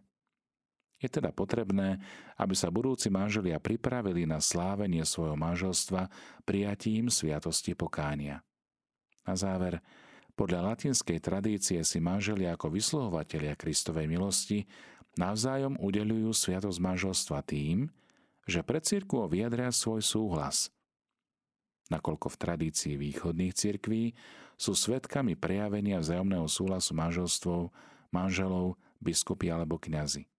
Je 1.02 1.10
teda 1.10 1.34
potrebné, 1.34 1.98
aby 2.38 2.54
sa 2.54 2.70
budúci 2.70 3.10
manželia 3.10 3.58
pripravili 3.58 4.30
na 4.30 4.38
slávenie 4.38 5.02
svojho 5.02 5.34
manželstva 5.34 6.08
prijatím 6.46 7.10
sviatosti 7.10 7.74
pokánia. 7.74 8.46
Na 9.26 9.34
záver, 9.34 9.82
podľa 10.38 10.74
latinskej 10.74 11.18
tradície 11.18 11.82
si 11.82 11.98
manželia 11.98 12.54
ako 12.54 12.70
vysluhovatelia 12.70 13.58
Kristovej 13.58 14.06
milosti 14.06 14.70
navzájom 15.18 15.82
udelujú 15.82 16.32
sviatosť 16.32 16.80
manželstva 16.80 17.42
tým, 17.44 17.90
že 18.46 18.62
pred 18.62 18.86
církvou 18.86 19.26
vyjadria 19.26 19.74
svoj 19.74 20.06
súhlas– 20.06 20.70
nakoľko 21.92 22.32
v 22.32 22.40
tradícii 22.40 22.96
východných 22.96 23.52
cirkví 23.52 24.16
sú 24.56 24.72
svetkami 24.72 25.36
prejavenia 25.36 26.00
vzájomného 26.00 26.48
súhlasu 26.48 26.96
manželstvov, 26.96 27.76
manželov, 28.16 28.80
biskupy 29.04 29.52
alebo 29.52 29.76
kňazi. 29.76 30.31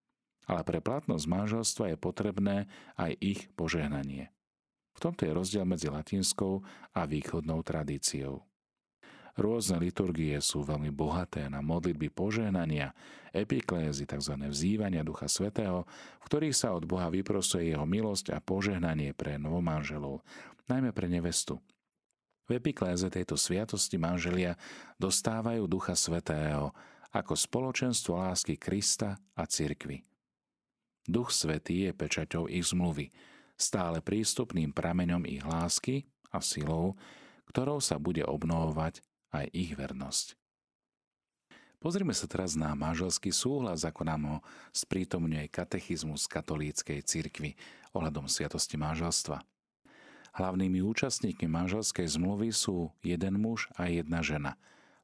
Ale 0.52 0.68
pre 0.68 0.85
platnosť 0.85 1.25
manželstva 1.25 1.85
je 1.88 1.97
potrebné 1.97 2.56
aj 3.00 3.16
ich 3.25 3.49
požehnanie. 3.56 4.28
V 4.92 4.99
tomto 5.00 5.25
je 5.25 5.32
rozdiel 5.32 5.64
medzi 5.64 5.88
latinskou 5.88 6.61
a 6.92 7.09
východnou 7.09 7.64
tradíciou. 7.64 8.44
Rôzne 9.32 9.80
liturgie 9.80 10.37
sú 10.44 10.61
veľmi 10.61 10.92
bohaté 10.92 11.49
na 11.49 11.64
modlitby 11.64 12.12
požehnania, 12.12 12.92
epiklézy, 13.32 14.04
tzv. 14.04 14.37
vzývania 14.37 15.00
Ducha 15.00 15.25
Svetého, 15.25 15.88
v 16.21 16.25
ktorých 16.28 16.52
sa 16.52 16.76
od 16.76 16.85
Boha 16.85 17.09
vyprosuje 17.09 17.73
jeho 17.73 17.88
milosť 17.88 18.37
a 18.37 18.44
požehnanie 18.44 19.16
pre 19.16 19.40
novomanželov, 19.40 20.21
najmä 20.68 20.92
pre 20.92 21.09
nevestu. 21.09 21.56
V 22.44 22.61
epikléze 22.61 23.09
tejto 23.09 23.40
sviatosti 23.40 23.97
manželia 23.97 24.61
dostávajú 25.00 25.64
Ducha 25.64 25.97
Svetého 25.97 26.76
ako 27.09 27.32
spoločenstvo 27.32 28.21
lásky 28.21 28.61
Krista 28.61 29.16
a 29.32 29.49
cirkvy. 29.49 30.12
Duch 31.06 31.35
Svetý 31.35 31.90
je 31.90 31.92
pečaťou 31.94 32.47
ich 32.47 32.71
zmluvy, 32.71 33.11
stále 33.59 33.99
prístupným 33.99 34.71
prameňom 34.71 35.26
ich 35.26 35.42
lásky 35.42 36.06
a 36.30 36.38
silou, 36.38 36.94
ktorou 37.50 37.82
sa 37.82 37.99
bude 37.99 38.23
obnovovať 38.23 39.02
aj 39.35 39.47
ich 39.50 39.75
vernosť. 39.75 40.38
Pozrime 41.82 42.14
sa 42.14 42.30
teraz 42.30 42.54
na 42.54 42.78
manželský 42.78 43.35
súhlas, 43.35 43.82
ako 43.82 44.06
nám 44.06 44.23
ho 44.23 44.38
sprítomňuje 44.71 45.50
katechizmus 45.50 46.30
katolíckej 46.30 47.02
cirkvi 47.02 47.59
ohľadom 47.90 48.30
sviatosti 48.30 48.78
manželstva. 48.78 49.42
Hlavnými 50.38 50.78
účastníkmi 50.78 51.50
manželskej 51.50 52.06
zmluvy 52.06 52.54
sú 52.54 52.94
jeden 53.02 53.42
muž 53.42 53.66
a 53.75 53.90
jedna 53.90 54.23
žena, 54.23 54.54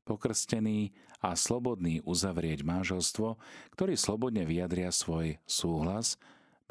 pokrstený 0.08 0.96
a 1.20 1.36
slobodný 1.36 2.00
uzavrieť 2.08 2.64
manželstvo, 2.64 3.36
ktorí 3.76 4.00
slobodne 4.00 4.48
vyjadria 4.48 4.88
svoj 4.88 5.36
súhlas. 5.44 6.16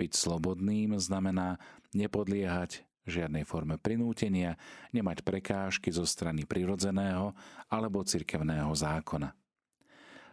Byť 0.02 0.18
slobodným 0.18 0.98
znamená 0.98 1.62
nepodliehať 1.94 2.82
žiadnej 3.06 3.46
forme 3.46 3.78
prinútenia, 3.78 4.58
nemať 4.92 5.22
prekážky 5.22 5.94
zo 5.94 6.04
strany 6.04 6.44
prirodzeného 6.50 7.38
alebo 7.70 8.02
cirkevného 8.02 8.74
zákona. 8.74 9.32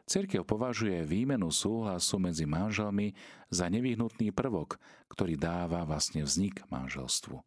Cirkev 0.04 0.44
považuje 0.44 1.00
výmenu 1.08 1.48
súhlasu 1.48 2.20
medzi 2.20 2.44
manželmi 2.44 3.16
za 3.48 3.72
nevyhnutný 3.72 4.36
prvok, 4.36 4.76
ktorý 5.08 5.40
dáva 5.40 5.80
vlastne 5.88 6.20
vznik 6.20 6.60
manželstvu. 6.68 7.40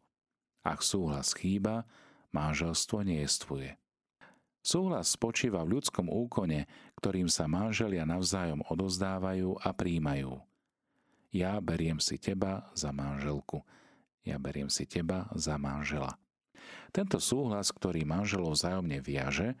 Ak 0.66 0.82
súhlas 0.82 1.38
chýba, 1.38 1.86
manželstvo 2.34 3.06
nejestvuje. 3.06 3.78
Súhlas 4.62 5.14
spočíva 5.14 5.64
v 5.64 5.78
ľudskom 5.78 6.10
úkone, 6.10 6.68
ktorým 6.98 7.30
sa 7.30 7.46
manželia 7.46 8.04
navzájom 8.04 8.66
odozdávajú 8.68 9.56
a 9.62 9.70
príjmajú. 9.72 10.38
Ja 11.32 11.60
beriem 11.60 12.00
si 12.00 12.16
teba 12.16 12.68
za 12.72 12.92
manželku. 12.92 13.62
Ja 14.24 14.36
beriem 14.36 14.68
si 14.68 14.84
teba 14.84 15.28
za 15.36 15.56
manžela. 15.56 16.16
Tento 16.92 17.20
súhlas, 17.20 17.72
ktorý 17.72 18.04
manželov 18.04 18.56
vzájomne 18.56 19.00
viaže, 19.00 19.56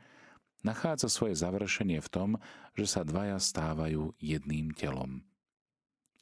nachádza 0.64 1.08
svoje 1.08 1.38
završenie 1.38 2.00
v 2.02 2.12
tom, 2.12 2.30
že 2.76 2.88
sa 2.88 3.06
dvaja 3.06 3.38
stávajú 3.38 4.16
jedným 4.18 4.74
telom. 4.74 5.24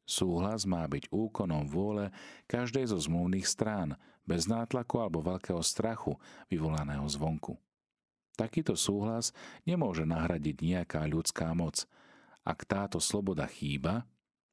Súhlas 0.07 0.63
má 0.63 0.87
byť 0.87 1.11
úkonom 1.11 1.67
vôle 1.67 2.15
každej 2.47 2.95
zo 2.95 2.99
zmluvných 3.03 3.47
strán, 3.47 3.99
bez 4.23 4.47
nátlaku 4.47 5.03
alebo 5.03 5.23
veľkého 5.23 5.59
strachu 5.63 6.19
vyvolaného 6.51 7.07
zvonku. 7.07 7.59
Takýto 8.37 8.77
súhlas 8.77 9.33
nemôže 9.65 10.05
nahradiť 10.05 10.57
nejaká 10.61 11.01
ľudská 11.09 11.57
moc. 11.57 11.89
Ak 12.45 12.69
táto 12.69 13.01
sloboda 13.01 13.49
chýba, 13.49 14.05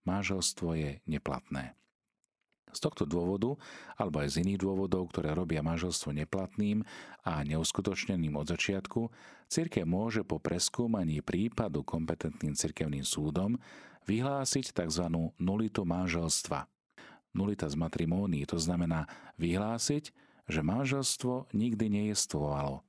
manželstvo 0.08 0.74
je 0.74 0.92
neplatné. 1.04 1.76
Z 2.74 2.90
tohto 2.90 3.06
dôvodu, 3.06 3.54
alebo 4.02 4.26
aj 4.26 4.34
z 4.34 4.36
iných 4.42 4.66
dôvodov, 4.66 5.14
ktoré 5.14 5.38
robia 5.38 5.62
manželstvo 5.62 6.10
neplatným 6.10 6.82
a 7.22 7.46
neuskutočneným 7.46 8.34
od 8.34 8.50
začiatku, 8.50 9.14
cirkev 9.46 9.86
môže 9.86 10.26
po 10.26 10.42
preskúmaní 10.42 11.22
prípadu 11.22 11.86
kompetentným 11.86 12.58
cirkevným 12.58 13.06
súdom 13.06 13.62
vyhlásiť 14.10 14.74
tzv. 14.74 15.06
nulitu 15.38 15.86
manželstva. 15.86 16.66
Nulita 17.38 17.70
z 17.70 17.78
matrimónii 17.78 18.50
to 18.50 18.58
znamená 18.58 19.06
vyhlásiť, 19.38 20.10
že 20.50 20.62
manželstvo 20.66 21.54
nikdy 21.54 21.94
nejestvovalo. 21.94 22.82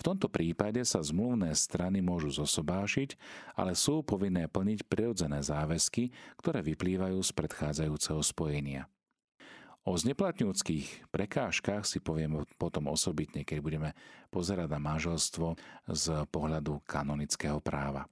V 0.00 0.08
tomto 0.08 0.32
prípade 0.32 0.80
sa 0.88 1.04
zmluvné 1.04 1.52
strany 1.52 2.00
môžu 2.00 2.32
zosobášiť, 2.32 3.20
ale 3.52 3.76
sú 3.76 4.00
povinné 4.00 4.48
plniť 4.48 4.88
prirodzené 4.88 5.44
záväzky, 5.44 6.08
ktoré 6.40 6.64
vyplývajú 6.64 7.20
z 7.20 7.30
predchádzajúceho 7.36 8.24
spojenia. 8.24 8.88
O 9.84 9.92
zneplatňujúckých 10.00 11.12
prekážkach 11.12 11.84
si 11.84 12.00
poviem 12.00 12.48
potom 12.56 12.88
osobitne, 12.88 13.44
keď 13.44 13.58
budeme 13.60 13.90
pozerať 14.32 14.72
na 14.72 14.80
manželstvo 14.80 15.60
z 15.84 16.04
pohľadu 16.32 16.80
kanonického 16.88 17.60
práva. 17.60 18.08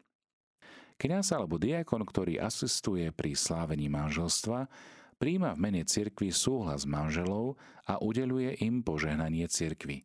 Kňaz 1.01 1.33
alebo 1.33 1.57
diakon, 1.57 2.05
ktorý 2.05 2.37
asistuje 2.37 3.09
pri 3.17 3.33
slávení 3.33 3.89
manželstva, 3.89 4.69
príjma 5.17 5.57
v 5.57 5.63
mene 5.65 5.83
cirkvi 5.89 6.37
súhlas 6.37 6.85
manželov 6.85 7.57
a 7.89 7.97
udeluje 7.97 8.61
im 8.61 8.85
požehnanie 8.85 9.49
cirkvi. 9.49 10.05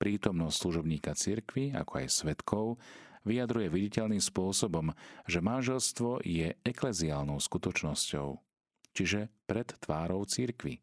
Prítomnosť 0.00 0.56
služobníka 0.56 1.12
cirkvi, 1.12 1.76
ako 1.76 2.00
aj 2.00 2.06
svetkov, 2.08 2.80
vyjadruje 3.28 3.68
viditeľným 3.68 4.24
spôsobom, 4.24 4.96
že 5.28 5.44
manželstvo 5.44 6.24
je 6.24 6.56
ekleziálnou 6.64 7.36
skutočnosťou 7.36 8.40
čiže 8.94 9.30
pred 9.46 9.66
tvárou 9.82 10.22
církvy. 10.26 10.82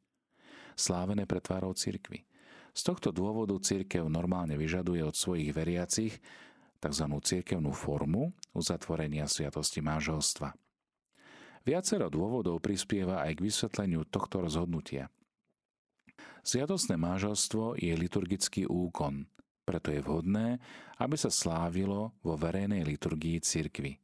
Slávené 0.77 1.25
pred 1.25 1.41
tvárou 1.41 1.73
církvy. 1.73 2.23
Z 2.77 2.81
tohto 2.93 3.09
dôvodu 3.09 3.57
církev 3.57 4.05
normálne 4.05 4.53
vyžaduje 4.53 5.01
od 5.01 5.17
svojich 5.17 5.49
veriacich 5.49 6.13
tzv. 6.77 7.05
církevnú 7.09 7.73
formu 7.73 8.37
uzatvorenia 8.53 9.25
sviatosti 9.25 9.81
manželstva. 9.81 10.53
Viacero 11.65 12.07
dôvodov 12.07 12.61
prispieva 12.61 13.25
aj 13.25 13.41
k 13.41 13.43
vysvetleniu 13.49 14.05
tohto 14.07 14.45
rozhodnutia. 14.45 15.09
Sviatostné 16.47 16.95
manželstvo 16.95 17.75
je 17.75 17.91
liturgický 17.91 18.63
úkon, 18.71 19.27
preto 19.67 19.91
je 19.91 19.99
vhodné, 19.99 20.63
aby 20.95 21.19
sa 21.19 21.27
slávilo 21.27 22.15
vo 22.23 22.39
verejnej 22.39 22.87
liturgii 22.87 23.43
cirkvy. 23.43 23.99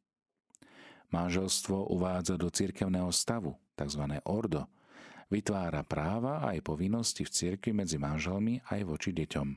Manželstvo 1.07 1.87
uvádza 1.87 2.35
do 2.35 2.51
cirkevného 2.51 3.07
stavu, 3.15 3.55
tzv. 3.79 4.03
ordo, 4.27 4.67
vytvára 5.31 5.87
práva 5.87 6.43
aj 6.51 6.67
povinnosti 6.67 7.23
v 7.23 7.31
cirkvi 7.31 7.71
medzi 7.71 7.95
manželmi 7.95 8.59
aj 8.67 8.91
voči 8.91 9.15
deťom. 9.15 9.47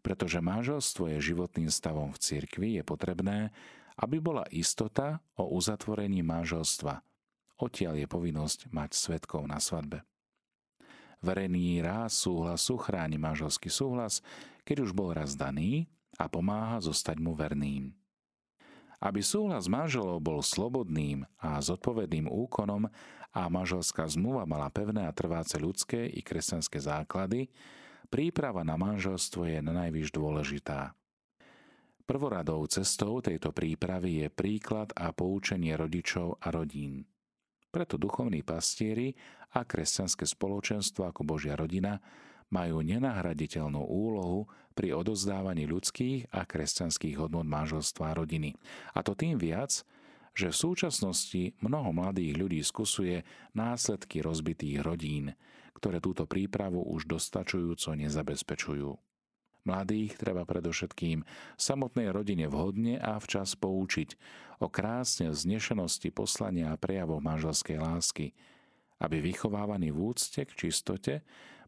Pretože 0.00 0.40
manželstvo 0.40 1.12
je 1.12 1.28
životným 1.28 1.68
stavom 1.68 2.08
v 2.08 2.18
cirkvi, 2.24 2.80
je 2.80 2.88
potrebné, 2.88 3.52
aby 4.00 4.16
bola 4.16 4.48
istota 4.48 5.20
o 5.36 5.52
uzatvorení 5.52 6.24
manželstva. 6.24 7.04
Odtiaľ 7.60 8.00
je 8.00 8.08
povinnosť 8.08 8.72
mať 8.72 8.96
svetkov 8.96 9.44
na 9.44 9.60
svadbe. 9.60 10.00
Verejný 11.26 11.82
ráz 11.82 12.22
súhlasu 12.22 12.78
chráni 12.78 13.18
manželský 13.18 13.66
súhlas, 13.66 14.22
keď 14.62 14.86
už 14.86 14.94
bol 14.94 15.10
raz 15.10 15.34
daný 15.34 15.90
a 16.22 16.30
pomáha 16.30 16.78
zostať 16.78 17.18
mu 17.18 17.34
verným. 17.34 17.90
Aby 19.02 19.26
súhlas 19.26 19.66
manželov 19.66 20.22
bol 20.22 20.38
slobodným 20.38 21.26
a 21.42 21.58
zodpovedným 21.58 22.30
úkonom 22.30 22.86
a 23.34 23.42
manželská 23.50 24.06
zmluva 24.06 24.46
mala 24.46 24.70
pevné 24.70 25.02
a 25.02 25.10
trváce 25.10 25.58
ľudské 25.58 26.06
i 26.06 26.22
kresťanské 26.22 26.78
základy, 26.78 27.50
príprava 28.06 28.62
na 28.62 28.78
manželstvo 28.78 29.50
je 29.50 29.58
na 29.58 29.74
najvyš 29.82 30.14
dôležitá. 30.14 30.94
Prvoradou 32.06 32.62
cestou 32.70 33.18
tejto 33.18 33.50
prípravy 33.50 34.22
je 34.22 34.28
príklad 34.30 34.94
a 34.94 35.10
poučenie 35.10 35.74
rodičov 35.74 36.38
a 36.38 36.54
rodín. 36.54 37.02
Preto 37.66 38.00
duchovní 38.00 38.40
pastieri 38.40 39.12
a 39.54 39.62
kresťanské 39.62 40.26
spoločenstvo 40.26 41.06
ako 41.06 41.22
Božia 41.22 41.54
rodina 41.54 42.02
majú 42.50 42.82
nenahraditeľnú 42.82 43.82
úlohu 43.82 44.46
pri 44.78 44.94
odozdávaní 44.94 45.66
ľudských 45.66 46.30
a 46.30 46.46
kresťanských 46.46 47.18
hodnot 47.18 47.48
manželstva 47.48 48.14
a 48.14 48.16
rodiny. 48.16 48.54
A 48.94 49.02
to 49.02 49.18
tým 49.18 49.40
viac, 49.40 49.82
že 50.36 50.52
v 50.52 50.60
súčasnosti 50.68 51.56
mnoho 51.64 51.96
mladých 51.96 52.36
ľudí 52.36 52.60
skusuje 52.60 53.24
následky 53.56 54.20
rozbitých 54.20 54.84
rodín, 54.84 55.32
ktoré 55.74 55.98
túto 55.98 56.28
prípravu 56.28 56.84
už 56.84 57.08
dostačujúco 57.08 57.96
nezabezpečujú. 57.96 59.00
Mladých 59.66 60.14
treba 60.14 60.46
predovšetkým 60.46 61.26
samotnej 61.58 62.14
rodine 62.14 62.46
vhodne 62.46 63.02
a 63.02 63.18
včas 63.18 63.58
poučiť 63.58 64.14
o 64.62 64.70
krásne 64.70 65.34
znešenosti 65.34 66.14
poslania 66.14 66.70
a 66.70 66.78
prejavoch 66.78 67.18
manželskej 67.18 67.82
lásky, 67.82 68.30
aby 69.00 69.20
vychovávaní 69.20 69.92
v 69.92 70.12
úcte 70.12 70.44
k 70.44 70.52
čistote 70.56 71.24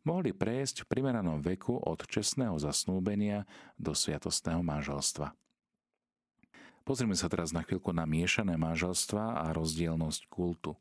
mohli 0.07 0.33
prejsť 0.33 0.85
v 0.85 0.91
primeranom 0.91 1.45
veku 1.45 1.77
od 1.77 2.07
čestného 2.09 2.57
zasnúbenia 2.57 3.45
do 3.77 3.93
sviatostného 3.93 4.65
manželstva. 4.65 5.37
Pozrime 6.89 7.13
sa 7.13 7.29
teraz 7.29 7.53
na 7.53 7.61
chvíľku 7.61 7.93
na 7.93 8.09
miešané 8.09 8.57
manželstva 8.57 9.45
a 9.45 9.53
rozdielnosť 9.53 10.25
kultu. 10.33 10.73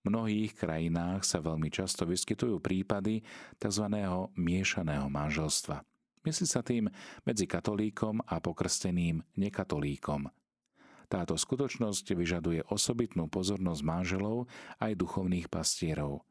V 0.00 0.08
mnohých 0.08 0.54
krajinách 0.54 1.26
sa 1.26 1.42
veľmi 1.42 1.68
často 1.68 2.06
vyskytujú 2.06 2.62
prípady 2.62 3.20
tzv. 3.58 3.84
miešaného 4.38 5.10
manželstva. 5.10 5.82
Myslí 6.22 6.46
sa 6.46 6.62
tým 6.62 6.86
medzi 7.26 7.50
katolíkom 7.50 8.22
a 8.22 8.38
pokrsteným 8.38 9.20
nekatolíkom. 9.34 10.30
Táto 11.10 11.34
skutočnosť 11.34 12.14
vyžaduje 12.14 12.62
osobitnú 12.70 13.26
pozornosť 13.26 13.82
manželov 13.82 14.46
aj 14.78 14.94
duchovných 14.94 15.50
pastierov– 15.50 16.22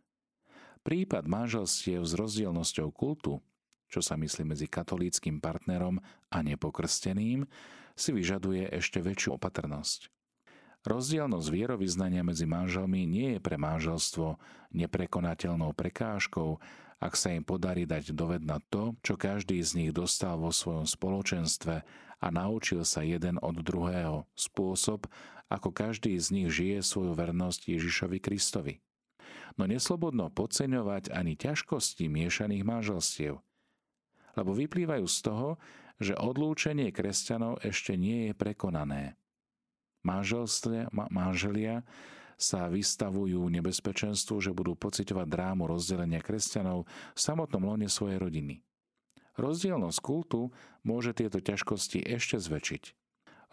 Prípad 0.79 1.27
manželstiev 1.27 2.07
s 2.07 2.15
rozdielnosťou 2.15 2.87
kultu 2.95 3.43
čo 3.89 4.05
sa 4.05 4.15
myslí 4.15 4.45
medzi 4.45 4.69
katolíckým 4.69 5.41
partnerom 5.41 5.97
a 6.29 6.37
nepokrsteným, 6.45 7.49
si 7.97 8.09
vyžaduje 8.13 8.69
ešte 8.69 9.01
väčšiu 9.01 9.35
opatrnosť. 9.35 10.13
Rozdielnosť 10.87 11.49
vierovýznania 11.51 12.23
medzi 12.23 12.47
manželmi 12.47 13.03
nie 13.03 13.35
je 13.35 13.39
pre 13.43 13.59
manželstvo 13.59 14.39
neprekonateľnou 14.71 15.75
prekážkou, 15.75 16.55
ak 17.03 17.13
sa 17.19 17.35
im 17.35 17.43
podarí 17.43 17.83
dať 17.83 18.15
dovedna 18.15 18.63
to, 18.71 18.95
čo 19.03 19.19
každý 19.19 19.59
z 19.59 19.75
nich 19.75 19.91
dostal 19.91 20.39
vo 20.39 20.55
svojom 20.55 20.87
spoločenstve 20.87 21.83
a 22.19 22.27
naučil 22.31 22.83
sa 22.83 23.03
jeden 23.03 23.39
od 23.39 23.63
druhého, 23.63 24.27
spôsob, 24.35 25.07
ako 25.49 25.73
každý 25.73 26.13
z 26.19 26.27
nich 26.35 26.49
žije 26.53 26.85
svoju 26.85 27.17
vernosť 27.17 27.73
Ježišovi 27.73 28.19
Kristovi. 28.21 28.83
No 29.57 29.65
neslobodno 29.65 30.29
podceňovať 30.29 31.09
ani 31.09 31.33
ťažkosti 31.35 32.05
miešaných 32.05 32.63
manželstiev, 32.63 33.41
lebo 34.37 34.51
vyplývajú 34.53 35.05
z 35.09 35.19
toho, 35.25 35.49
že 35.99 36.15
odlúčenie 36.15 36.95
kresťanov 36.95 37.59
ešte 37.65 37.99
nie 37.99 38.31
je 38.31 38.33
prekonané. 38.37 39.19
Manželia 41.11 41.83
sa 42.39 42.71
vystavujú 42.71 43.51
nebezpečenstvu, 43.51 44.39
že 44.39 44.55
budú 44.55 44.79
pocitovať 44.79 45.27
drámu 45.27 45.67
rozdelenia 45.67 46.23
kresťanov 46.23 46.87
v 46.87 47.19
samotnom 47.19 47.67
lone 47.67 47.91
svojej 47.91 48.15
rodiny. 48.15 48.63
Rozdielnosť 49.39 49.99
kultu 50.03 50.51
môže 50.83 51.15
tieto 51.15 51.39
ťažkosti 51.39 52.03
ešte 52.03 52.35
zväčšiť. 52.43 52.83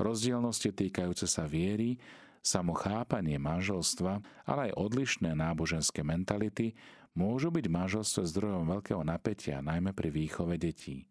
Rozdielnosti 0.03 0.75
týkajúce 0.75 1.31
sa 1.31 1.46
viery, 1.46 2.03
samo 2.42 2.75
chápanie 2.75 3.38
manželstva, 3.38 4.18
ale 4.51 4.70
aj 4.70 4.79
odlišné 4.83 5.38
náboženské 5.38 6.03
mentality 6.03 6.75
môžu 7.14 7.55
byť 7.55 7.66
manželstve 7.70 8.22
zdrojom 8.27 8.66
veľkého 8.66 9.07
napätia, 9.07 9.62
najmä 9.62 9.94
pri 9.94 10.11
výchove 10.11 10.59
detí. 10.59 11.07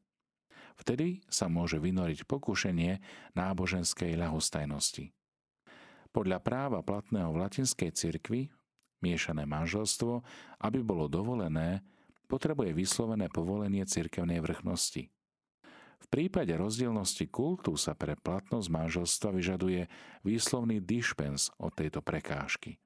Vtedy 0.76 1.24
sa 1.32 1.48
môže 1.48 1.80
vynoriť 1.80 2.28
pokušenie 2.28 3.00
náboženskej 3.32 4.20
ľahostajnosti. 4.20 5.16
Podľa 6.12 6.40
práva 6.44 6.80
platného 6.84 7.32
v 7.32 7.48
latinskej 7.48 7.96
cirkvi 7.96 8.52
miešané 9.00 9.48
manželstvo, 9.48 10.20
aby 10.60 10.80
bolo 10.84 11.08
dovolené, 11.08 11.80
potrebuje 12.26 12.74
vyslovené 12.76 13.30
povolenie 13.32 13.86
cirkevnej 13.86 14.42
vrchnosti. 14.42 15.10
V 15.96 16.08
prípade 16.12 16.54
rozdielnosti 16.54 17.26
kultu 17.32 17.74
sa 17.80 17.98
pre 17.98 18.14
platnosť 18.14 18.68
manželstva 18.70 19.30
vyžaduje 19.34 19.90
výslovný 20.22 20.78
dispens 20.84 21.50
od 21.58 21.74
tejto 21.74 22.06
prekážky. 22.06 22.78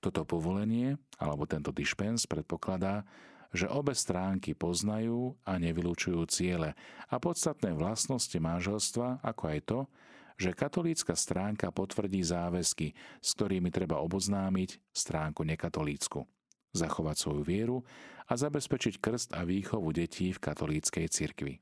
Toto 0.00 0.24
povolenie, 0.24 0.96
alebo 1.20 1.48
tento 1.48 1.72
dispens 1.72 2.24
predpokladá, 2.24 3.04
že 3.52 3.70
obe 3.70 3.96
stránky 3.96 4.52
poznajú 4.52 5.36
a 5.48 5.56
nevylučujú 5.56 6.20
ciele 6.28 6.76
a 7.08 7.16
podstatné 7.16 7.72
vlastnosti 7.72 8.36
manželstva, 8.36 9.24
ako 9.24 9.42
aj 9.48 9.60
to, 9.64 9.80
že 10.36 10.52
katolícka 10.52 11.16
stránka 11.16 11.72
potvrdí 11.72 12.20
záväzky, 12.20 12.92
s 13.24 13.28
ktorými 13.32 13.72
treba 13.72 13.96
oboznámiť 14.04 14.92
stránku 14.92 15.40
nekatolícku, 15.48 16.28
zachovať 16.74 17.16
svoju 17.16 17.42
vieru 17.46 17.78
a 18.26 18.34
zabezpečiť 18.34 18.98
krst 18.98 19.28
a 19.38 19.46
výchovu 19.46 19.94
detí 19.94 20.34
v 20.34 20.42
katolíckej 20.42 21.06
cirkvi. 21.06 21.54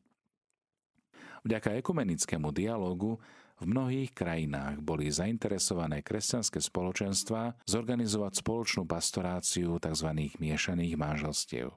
Vďaka 1.44 1.76
ekumenickému 1.76 2.48
dialogu 2.56 3.20
v 3.60 3.64
mnohých 3.68 4.16
krajinách 4.16 4.80
boli 4.80 5.12
zainteresované 5.12 6.00
kresťanské 6.00 6.58
spoločenstva 6.58 7.52
zorganizovať 7.68 8.40
spoločnú 8.40 8.88
pastoráciu 8.88 9.76
tzv. 9.76 10.08
miešaných 10.40 10.94
manželstiev. 10.96 11.68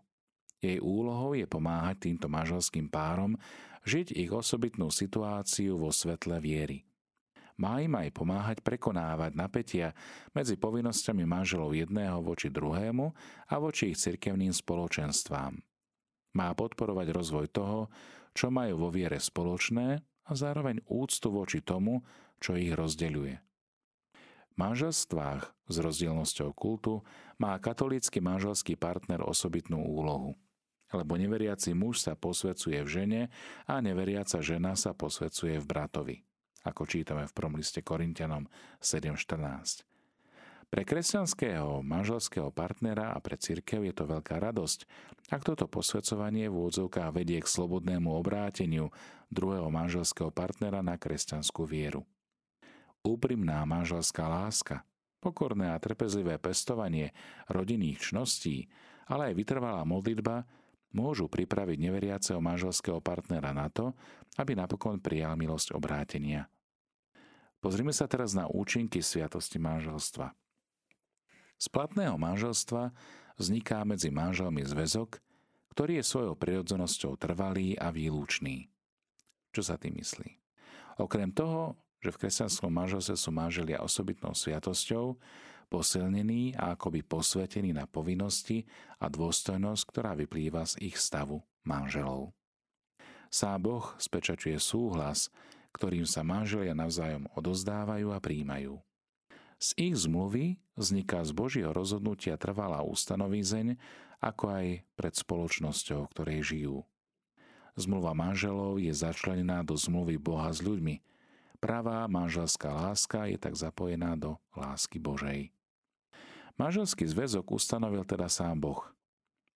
Jej 0.63 0.79
úlohou 0.81 1.35
je 1.35 1.45
pomáhať 1.45 2.09
týmto 2.09 2.31
manželským 2.31 2.87
párom 2.89 3.35
žiť 3.85 4.15
ich 4.15 4.31
osobitnú 4.31 4.89
situáciu 4.89 5.77
vo 5.77 5.91
svetle 5.93 6.39
viery. 6.41 6.86
Má 7.57 7.81
im 7.81 7.97
aj 7.97 8.13
pomáhať 8.13 8.57
prekonávať 8.61 9.33
napätia 9.33 9.97
medzi 10.37 10.61
povinnosťami 10.61 11.25
manželov 11.25 11.73
jedného 11.73 12.21
voči 12.21 12.53
druhému 12.53 13.05
a 13.49 13.55
voči 13.57 13.93
ich 13.93 13.97
cirkevným 13.97 14.53
spoločenstvám. 14.53 15.57
Má 16.37 16.49
podporovať 16.53 17.07
rozvoj 17.09 17.49
toho, 17.49 17.89
čo 18.37 18.53
majú 18.53 18.85
vo 18.85 18.89
viere 18.93 19.17
spoločné 19.17 19.97
a 20.29 20.31
zároveň 20.37 20.85
úctu 20.85 21.33
voči 21.33 21.65
tomu, 21.65 22.05
čo 22.37 22.53
ich 22.53 22.69
rozdeľuje. 22.77 23.35
V 24.53 24.55
manželstvách 24.61 25.49
s 25.65 25.75
rozdielnosťou 25.81 26.53
kultu 26.53 27.01
má 27.41 27.57
katolícky 27.57 28.21
manželský 28.21 28.77
partner 28.77 29.25
osobitnú 29.25 29.81
úlohu. 29.81 30.37
Lebo 30.93 31.17
neveriaci 31.17 31.73
muž 31.73 32.05
sa 32.05 32.13
posvecuje 32.13 32.85
v 32.85 32.89
žene 32.89 33.21
a 33.65 33.81
neveriaca 33.81 34.39
žena 34.45 34.77
sa 34.77 34.93
posvecuje 34.93 35.57
v 35.57 35.65
bratovi. 35.65 36.26
Ako 36.67 36.83
čítame 36.83 37.23
v 37.23 37.31
promliste 37.31 37.79
Korintianom 37.79 38.43
7.14. 38.83 39.87
Pre 40.67 40.83
kresťanského 40.83 41.79
manželského 41.79 42.51
partnera 42.51 43.15
a 43.15 43.23
pre 43.23 43.39
cirkev 43.39 43.87
je 43.87 43.95
to 43.95 44.03
veľká 44.03 44.35
radosť, 44.35 44.83
ak 45.31 45.47
toto 45.47 45.71
posvedcovanie 45.71 46.51
v 46.51 46.59
úvodzovkách 46.59 47.15
vedie 47.15 47.39
k 47.39 47.47
slobodnému 47.47 48.11
obráteniu 48.11 48.91
druhého 49.31 49.71
manželského 49.71 50.27
partnera 50.27 50.83
na 50.83 50.99
kresťanskú 50.99 51.63
vieru. 51.63 52.03
Úprimná 52.99 53.63
manželská 53.63 54.27
láska, 54.27 54.83
pokorné 55.23 55.71
a 55.71 55.79
trpezlivé 55.79 56.35
pestovanie 56.35 57.15
rodinných 57.47 58.11
čností, 58.11 58.67
ale 59.07 59.31
aj 59.31 59.39
vytrvalá 59.39 59.87
modlitba 59.87 60.43
môžu 60.91 61.31
pripraviť 61.31 61.79
neveriaceho 61.79 62.43
manželského 62.43 62.99
partnera 62.99 63.55
na 63.55 63.71
to, 63.71 63.95
aby 64.35 64.51
napokon 64.51 64.99
prijal 64.99 65.39
milosť 65.39 65.71
obrátenia. 65.71 66.51
Pozrime 67.57 67.89
sa 67.89 68.05
teraz 68.05 68.37
na 68.37 68.45
účinky 68.45 69.01
sviatosti 69.01 69.57
manželstva. 69.57 70.29
Z 71.57 71.65
platného 71.73 72.13
manželstva 72.21 72.93
vzniká 73.37 73.81
medzi 73.81 74.13
manželmi 74.13 74.61
zväzok, 74.61 75.17
ktorý 75.73 76.01
je 76.01 76.05
svojou 76.05 76.33
prirodzenosťou 76.37 77.17
trvalý 77.17 77.73
a 77.77 77.89
výlučný. 77.89 78.69
Čo 79.53 79.73
sa 79.73 79.75
tým 79.77 79.97
myslí? 79.97 80.37
Okrem 81.01 81.33
toho, 81.33 81.77
že 81.97 82.13
v 82.13 82.19
kresťanskom 82.25 82.69
manželstve 82.69 83.17
sú 83.17 83.29
manželia 83.33 83.81
osobitnou 83.81 84.37
sviatosťou, 84.37 85.17
posilnení 85.67 86.55
a 86.55 86.77
akoby 86.77 87.03
posvetení 87.03 87.73
na 87.73 87.89
povinnosti 87.89 88.63
a 89.01 89.09
dôstojnosť, 89.09 89.83
ktorá 89.89 90.13
vyplýva 90.13 90.63
z 90.65 90.93
ich 90.93 90.95
stavu 90.95 91.41
manželov. 91.65 92.31
Sám 93.27 93.59
Boh 93.65 93.85
spečačuje 93.99 94.55
súhlas, 94.61 95.27
ktorým 95.77 96.09
sa 96.09 96.25
manželia 96.25 96.73
navzájom 96.73 97.29
odozdávajú 97.37 98.09
a 98.11 98.19
príjmajú. 98.19 98.81
Z 99.57 99.73
ich 99.77 99.95
zmluvy 99.97 100.61
vzniká 100.77 101.25
z 101.25 101.31
Božieho 101.33 101.73
rozhodnutia 101.73 102.37
trvalá 102.37 102.85
ustanovízeň, 102.85 103.77
ako 104.21 104.43
aj 104.53 104.65
pred 104.97 105.13
spoločnosťou, 105.13 106.05
v 106.05 106.11
ktorej 106.13 106.39
žijú. 106.45 106.77
Zmluva 107.77 108.17
manželov 108.17 108.81
je 108.81 108.89
začlenená 108.89 109.61
do 109.61 109.77
zmluvy 109.77 110.17
Boha 110.17 110.49
s 110.49 110.65
ľuďmi. 110.65 111.01
Pravá 111.61 112.05
manželská 112.09 112.73
láska 112.73 113.29
je 113.29 113.37
tak 113.37 113.53
zapojená 113.53 114.17
do 114.17 114.37
lásky 114.53 114.97
Božej. 114.97 115.53
Manželský 116.57 117.05
zväzok 117.05 117.53
ustanovil 117.53 118.01
teda 118.01 118.29
sám 118.29 118.61
Boh. 118.61 118.81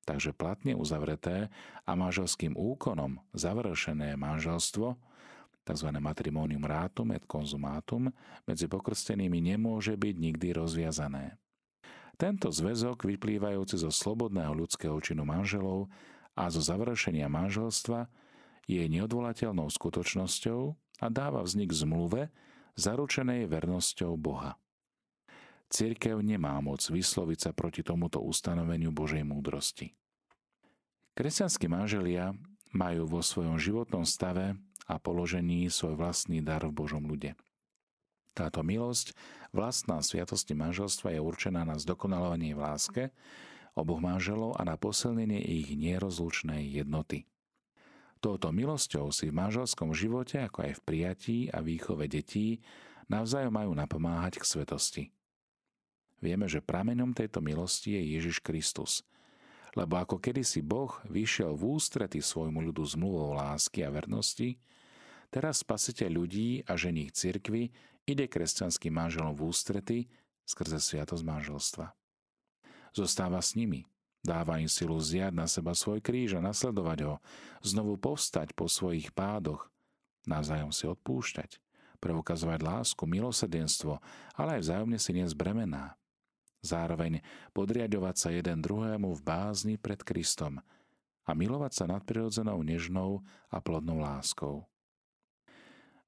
Takže 0.05 0.33
platne 0.33 0.73
uzavreté 0.73 1.53
a 1.85 1.91
manželským 1.93 2.57
úkonom 2.57 3.21
završené 3.37 4.17
manželstvo 4.17 4.97
tzv. 5.65 5.87
matrimonium 6.01 6.65
ratum 6.65 7.13
et 7.13 7.23
consumatum, 7.25 8.09
medzi 8.45 8.65
pokrstenými 8.65 9.39
nemôže 9.39 9.93
byť 9.97 10.15
nikdy 10.17 10.47
rozviazané. 10.53 11.37
Tento 12.17 12.53
zväzok, 12.53 13.09
vyplývajúci 13.09 13.81
zo 13.81 13.89
slobodného 13.89 14.53
ľudského 14.53 14.93
činu 15.01 15.25
manželov 15.25 15.89
a 16.37 16.53
zo 16.53 16.61
završenia 16.61 17.25
manželstva, 17.25 18.05
je 18.69 18.85
neodvolateľnou 18.85 19.65
skutočnosťou 19.67 20.61
a 21.01 21.07
dáva 21.09 21.41
vznik 21.41 21.73
zmluve, 21.73 22.29
zaručenej 22.77 23.49
vernosťou 23.49 24.15
Boha. 24.15 24.55
Cirkev 25.71 26.19
nemá 26.19 26.59
moc 26.59 26.83
vysloviť 26.83 27.39
sa 27.39 27.51
proti 27.55 27.81
tomuto 27.81 28.19
ustanoveniu 28.19 28.91
Božej 28.91 29.23
múdrosti. 29.23 29.95
Kresťanskí 31.15 31.67
manželia 31.67 32.35
majú 32.71 33.07
vo 33.07 33.21
svojom 33.23 33.59
životnom 33.59 34.07
stave 34.07 34.55
a 34.91 34.99
položení 34.99 35.71
svoj 35.71 35.95
vlastný 35.95 36.43
dar 36.43 36.67
v 36.67 36.75
Božom 36.75 37.07
ľude. 37.07 37.39
Táto 38.35 38.63
milosť, 38.63 39.15
vlastná 39.55 40.03
sviatosti 40.03 40.55
manželstva 40.55 41.15
je 41.15 41.19
určená 41.23 41.63
na 41.63 41.79
zdokonalovanie 41.79 42.51
v 42.51 42.59
láske 42.59 43.03
oboch 43.75 44.03
manželov 44.03 44.59
a 44.59 44.67
na 44.67 44.75
posilnenie 44.75 45.39
ich 45.39 45.71
nerozlučnej 45.79 46.67
jednoty. 46.67 47.23
Touto 48.21 48.53
milosťou 48.53 49.09
si 49.09 49.31
v 49.31 49.37
manželskom 49.37 49.97
živote, 49.97 50.37
ako 50.45 50.69
aj 50.69 50.71
v 50.77 50.81
prijatí 50.85 51.37
a 51.49 51.63
výchove 51.63 52.05
detí, 52.05 52.61
navzájom 53.09 53.49
majú 53.49 53.71
napomáhať 53.73 54.37
k 54.37 54.45
svetosti. 54.45 55.03
Vieme, 56.21 56.45
že 56.45 56.61
prameňom 56.61 57.17
tejto 57.17 57.41
milosti 57.41 57.97
je 57.97 58.01
Ježiš 58.19 58.45
Kristus. 58.45 59.01
Lebo 59.73 59.97
ako 59.97 60.21
kedysi 60.21 60.61
Boh 60.61 60.93
vyšiel 61.09 61.57
v 61.57 61.79
ústrety 61.79 62.21
svojmu 62.21 62.61
ľudu 62.69 62.85
zmluvou 62.85 63.33
lásky 63.33 63.81
a 63.81 63.89
vernosti, 63.89 64.61
teraz 65.31 65.63
spasiteľ 65.63 66.09
ľudí 66.11 66.49
a 66.67 66.75
ženích 66.75 67.15
cirkvy 67.15 67.71
ide 68.05 68.27
kresťanským 68.27 68.91
manželom 68.91 69.33
v 69.33 69.41
ústrety 69.47 69.99
skrze 70.43 70.83
sviatosť 70.83 71.23
manželstva. 71.23 71.85
Zostáva 72.91 73.39
s 73.39 73.55
nimi, 73.55 73.87
dáva 74.19 74.59
im 74.59 74.67
silu 74.67 74.99
zjať 74.99 75.31
na 75.31 75.47
seba 75.47 75.71
svoj 75.71 76.03
kríž 76.03 76.35
a 76.35 76.43
nasledovať 76.43 76.99
ho, 77.07 77.15
znovu 77.63 77.95
povstať 77.95 78.51
po 78.51 78.67
svojich 78.67 79.15
pádoch, 79.15 79.71
navzájom 80.27 80.75
si 80.75 80.85
odpúšťať, 80.91 81.57
preukazovať 82.03 82.59
lásku, 82.59 83.03
milosedenstvo, 83.07 84.03
ale 84.35 84.59
aj 84.59 84.61
vzájomne 84.67 84.99
si 84.99 85.11
niesť 85.15 85.35
bremená. 85.39 85.95
Zároveň 86.61 87.25
podriadovať 87.57 88.15
sa 88.17 88.29
jeden 88.29 88.61
druhému 88.61 89.17
v 89.17 89.21
bázni 89.25 89.75
pred 89.81 89.97
Kristom 90.03 90.61
a 91.25 91.31
milovať 91.33 91.71
sa 91.73 91.85
nadprirodzenou 91.89 92.61
nežnou 92.61 93.25
a 93.49 93.57
plodnou 93.57 93.97
láskou. 93.97 94.70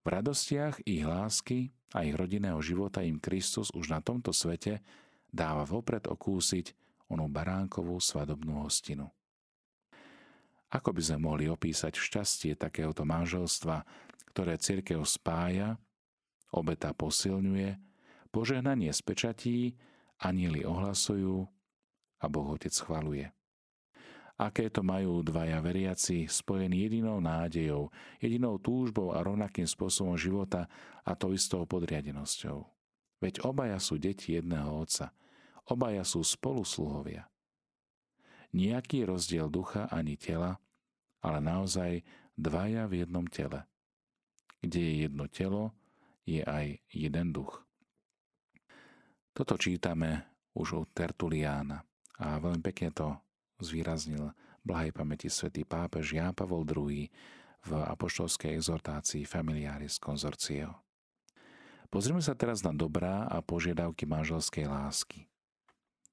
V 0.04 0.08
radostiach 0.12 0.84
ich 0.84 1.08
lásky 1.08 1.72
a 1.96 2.04
ich 2.04 2.12
rodinného 2.12 2.60
života 2.60 3.00
im 3.00 3.24
Kristus 3.24 3.72
už 3.72 3.88
na 3.88 4.04
tomto 4.04 4.36
svete 4.36 4.84
dáva 5.32 5.64
vopred 5.64 6.04
okúsiť 6.12 6.76
onú 7.08 7.32
baránkovú 7.32 8.04
svadobnú 8.04 8.68
hostinu. 8.68 9.08
Ako 10.74 10.92
by 10.92 11.02
sme 11.06 11.20
mohli 11.24 11.46
opísať 11.48 11.96
šťastie 11.96 12.58
takéhoto 12.58 13.06
manželstva, 13.06 13.86
ktoré 14.34 14.58
cirkev 14.58 15.06
spája, 15.06 15.78
obeta 16.50 16.92
posilňuje, 16.92 17.78
požehnanie 18.34 18.90
spečatí, 18.90 19.78
anieli 20.18 20.66
ohlasujú 20.66 21.46
a 22.20 22.26
Boh 22.28 22.48
Otec 22.58 22.74
chvaluje 22.74 23.30
aké 24.48 24.68
to 24.68 24.84
majú 24.84 25.24
dvaja 25.24 25.64
veriaci 25.64 26.28
spojení 26.28 26.88
jedinou 26.88 27.24
nádejou, 27.24 27.92
jedinou 28.20 28.60
túžbou 28.60 29.16
a 29.16 29.24
rovnakým 29.24 29.68
spôsobom 29.68 30.20
života 30.20 30.68
a 31.08 31.16
to 31.16 31.32
istou 31.32 31.64
podriadenosťou. 31.64 32.68
Veď 33.24 33.48
obaja 33.48 33.80
sú 33.80 33.96
deti 33.96 34.36
jedného 34.36 34.68
otca, 34.84 35.16
obaja 35.72 36.04
sú 36.04 36.24
spolusluhovia. 36.24 37.32
Nijaký 38.54 39.08
rozdiel 39.08 39.48
ducha 39.48 39.88
ani 39.90 40.20
tela, 40.20 40.60
ale 41.24 41.40
naozaj 41.40 42.04
dvaja 42.36 42.86
v 42.92 43.08
jednom 43.08 43.26
tele. 43.26 43.66
Kde 44.60 44.80
je 44.80 44.94
jedno 45.08 45.26
telo, 45.32 45.74
je 46.28 46.44
aj 46.44 46.84
jeden 46.92 47.32
duch. 47.32 47.64
Toto 49.34 49.58
čítame 49.58 50.28
už 50.54 50.68
u 50.78 50.82
Tertuliána 50.92 51.82
a 52.22 52.38
veľmi 52.38 52.62
pekne 52.62 52.94
to 52.94 53.23
zvýraznil 53.64 54.36
blahej 54.62 54.92
pamäti 54.92 55.32
svätý 55.32 55.64
pápež 55.64 56.20
Ján 56.20 56.36
Pavol 56.36 56.68
II 56.68 57.08
v 57.64 57.72
apoštolskej 57.72 58.60
exhortácii 58.60 59.24
Familiaris 59.24 59.98
Consortio. 59.98 60.84
Pozrime 61.88 62.20
sa 62.20 62.36
teraz 62.36 62.66
na 62.66 62.76
dobrá 62.76 63.30
a 63.30 63.40
požiadavky 63.40 64.04
manželskej 64.04 64.66
lásky. 64.68 65.30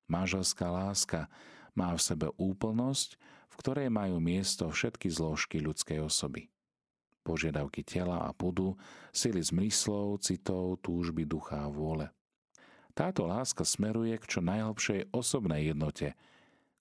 Manželská 0.07 0.69
láska 0.69 1.27
má 1.75 1.95
v 1.95 2.03
sebe 2.03 2.29
úplnosť, 2.37 3.17
v 3.51 3.55
ktorej 3.59 3.89
majú 3.91 4.21
miesto 4.21 4.69
všetky 4.69 5.11
zložky 5.11 5.59
ľudskej 5.59 6.05
osoby. 6.05 6.51
Požiadavky 7.25 7.81
tela 7.81 8.27
a 8.27 8.31
pudu, 8.37 8.77
sily 9.15 9.41
zmyslov, 9.41 10.21
citov, 10.21 10.81
túžby 10.85 11.25
ducha 11.25 11.65
a 11.65 11.73
vôle. 11.73 12.13
Táto 12.93 13.25
láska 13.25 13.65
smeruje 13.65 14.19
k 14.21 14.29
čo 14.37 14.41
najhlbšej 14.45 15.15
osobnej 15.15 15.73
jednote, 15.73 16.13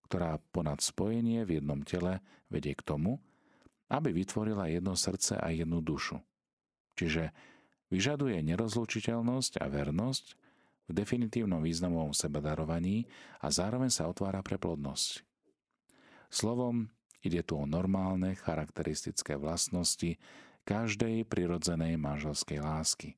ktorá 0.09 0.41
ponad 0.49 0.81
spojenie 0.81 1.45
v 1.45 1.61
jednom 1.61 1.85
tele 1.85 2.17
vedie 2.49 2.73
k 2.73 2.81
tomu, 2.81 3.21
aby 3.93 4.09
vytvorila 4.09 4.65
jedno 4.65 4.97
srdce 4.97 5.37
a 5.37 5.53
jednu 5.53 5.85
dušu. 5.85 6.17
Čiže 6.97 7.29
vyžaduje 7.93 8.41
nerozlučiteľnosť 8.41 9.61
a 9.61 9.69
vernosť 9.69 10.25
v 10.89 10.91
definitívnom 10.97 11.61
významovom 11.61 12.17
sebadarovaní 12.17 13.05
a 13.45 13.53
zároveň 13.53 13.93
sa 13.93 14.09
otvára 14.09 14.41
pre 14.41 14.57
plodnosť. 14.57 15.21
Slovom, 16.33 16.89
ide 17.21 17.45
tu 17.45 17.61
o 17.61 17.69
normálne 17.69 18.33
charakteristické 18.33 19.37
vlastnosti 19.37 20.17
každej 20.65 21.25
prirodzenej 21.29 22.01
manželskej 22.01 22.65
lásky. 22.65 23.13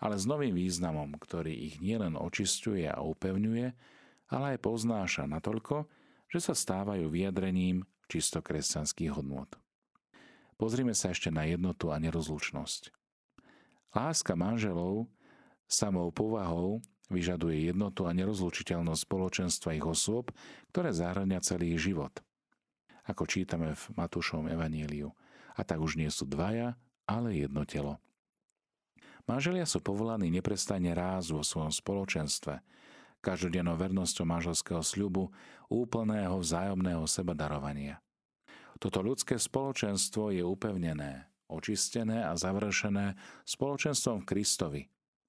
Ale 0.00 0.16
s 0.16 0.24
novým 0.24 0.56
významom, 0.56 1.20
ktorý 1.20 1.52
ich 1.52 1.84
nielen 1.84 2.16
očistuje 2.16 2.88
a 2.88 3.04
upevňuje, 3.04 3.76
ale 4.28 4.56
aj 4.56 4.64
poznáša 4.64 5.24
natoľko, 5.28 5.88
že 6.28 6.40
sa 6.44 6.54
stávajú 6.56 7.08
vyjadrením 7.08 7.84
čisto 8.08 8.44
kresťanských 8.44 9.12
hodnôt. 9.12 9.48
Pozrime 10.58 10.92
sa 10.92 11.14
ešte 11.14 11.32
na 11.32 11.48
jednotu 11.48 11.94
a 11.94 11.96
nerozlučnosť. 12.02 12.92
Láska 13.94 14.36
manželov 14.36 15.08
samou 15.64 16.12
povahou 16.12 16.84
vyžaduje 17.08 17.72
jednotu 17.72 18.04
a 18.04 18.12
nerozlučiteľnosť 18.12 19.00
spoločenstva 19.08 19.76
ich 19.76 19.86
osôb, 19.86 20.28
ktoré 20.72 20.92
zahrania 20.92 21.40
celý 21.40 21.76
ich 21.76 21.88
život. 21.88 22.12
Ako 23.08 23.24
čítame 23.24 23.72
v 23.72 23.84
Matúšovom 23.96 24.52
evaníliu. 24.52 25.08
A 25.56 25.64
tak 25.64 25.80
už 25.80 25.96
nie 25.96 26.12
sú 26.12 26.28
dvaja, 26.28 26.76
ale 27.08 27.40
jedno 27.40 27.64
telo. 27.64 27.96
Manželia 29.24 29.64
sú 29.64 29.80
povolaní 29.80 30.28
neprestane 30.28 30.92
ráz 30.92 31.32
vo 31.32 31.40
svojom 31.40 31.72
spoločenstve, 31.72 32.60
každodennou 33.20 33.74
vernosťou 33.74 34.24
manželského 34.26 34.82
sľubu, 34.82 35.30
úplného 35.68 36.38
vzájomného 36.40 37.04
sebadarovania. 37.04 38.00
Toto 38.78 39.02
ľudské 39.02 39.36
spoločenstvo 39.36 40.30
je 40.30 40.46
upevnené, 40.46 41.26
očistené 41.50 42.22
a 42.22 42.38
završené 42.38 43.18
spoločenstvom 43.42 44.22
v 44.22 44.28
Kristovi, 44.28 44.82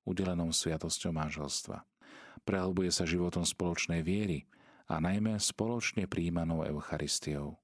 udelenom 0.05 0.53
sviatosťou 0.53 1.11
manželstva. 1.15 1.81
Prehlbuje 2.45 2.93
sa 2.93 3.09
životom 3.09 3.43
spoločnej 3.43 4.05
viery 4.05 4.45
a 4.89 5.01
najmä 5.01 5.37
spoločne 5.41 6.05
príjmanou 6.05 6.65
Eucharistiou. 6.65 7.57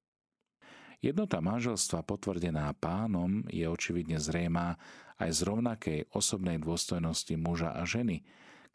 Jednota 1.06 1.38
manželstva 1.38 2.02
potvrdená 2.02 2.74
pánom 2.82 3.46
je 3.54 3.70
očividne 3.70 4.18
zrejmá 4.18 4.74
aj 5.22 5.30
z 5.38 5.40
rovnakej 5.46 6.00
osobnej 6.12 6.58
dôstojnosti 6.58 7.34
muža 7.38 7.78
a 7.78 7.86
ženy, 7.86 8.26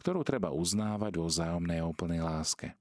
ktorú 0.01 0.25
treba 0.25 0.49
uznávať 0.49 1.21
vo 1.21 1.29
vzájomnej 1.29 1.85
úplnej 1.85 2.25
láske. 2.25 2.73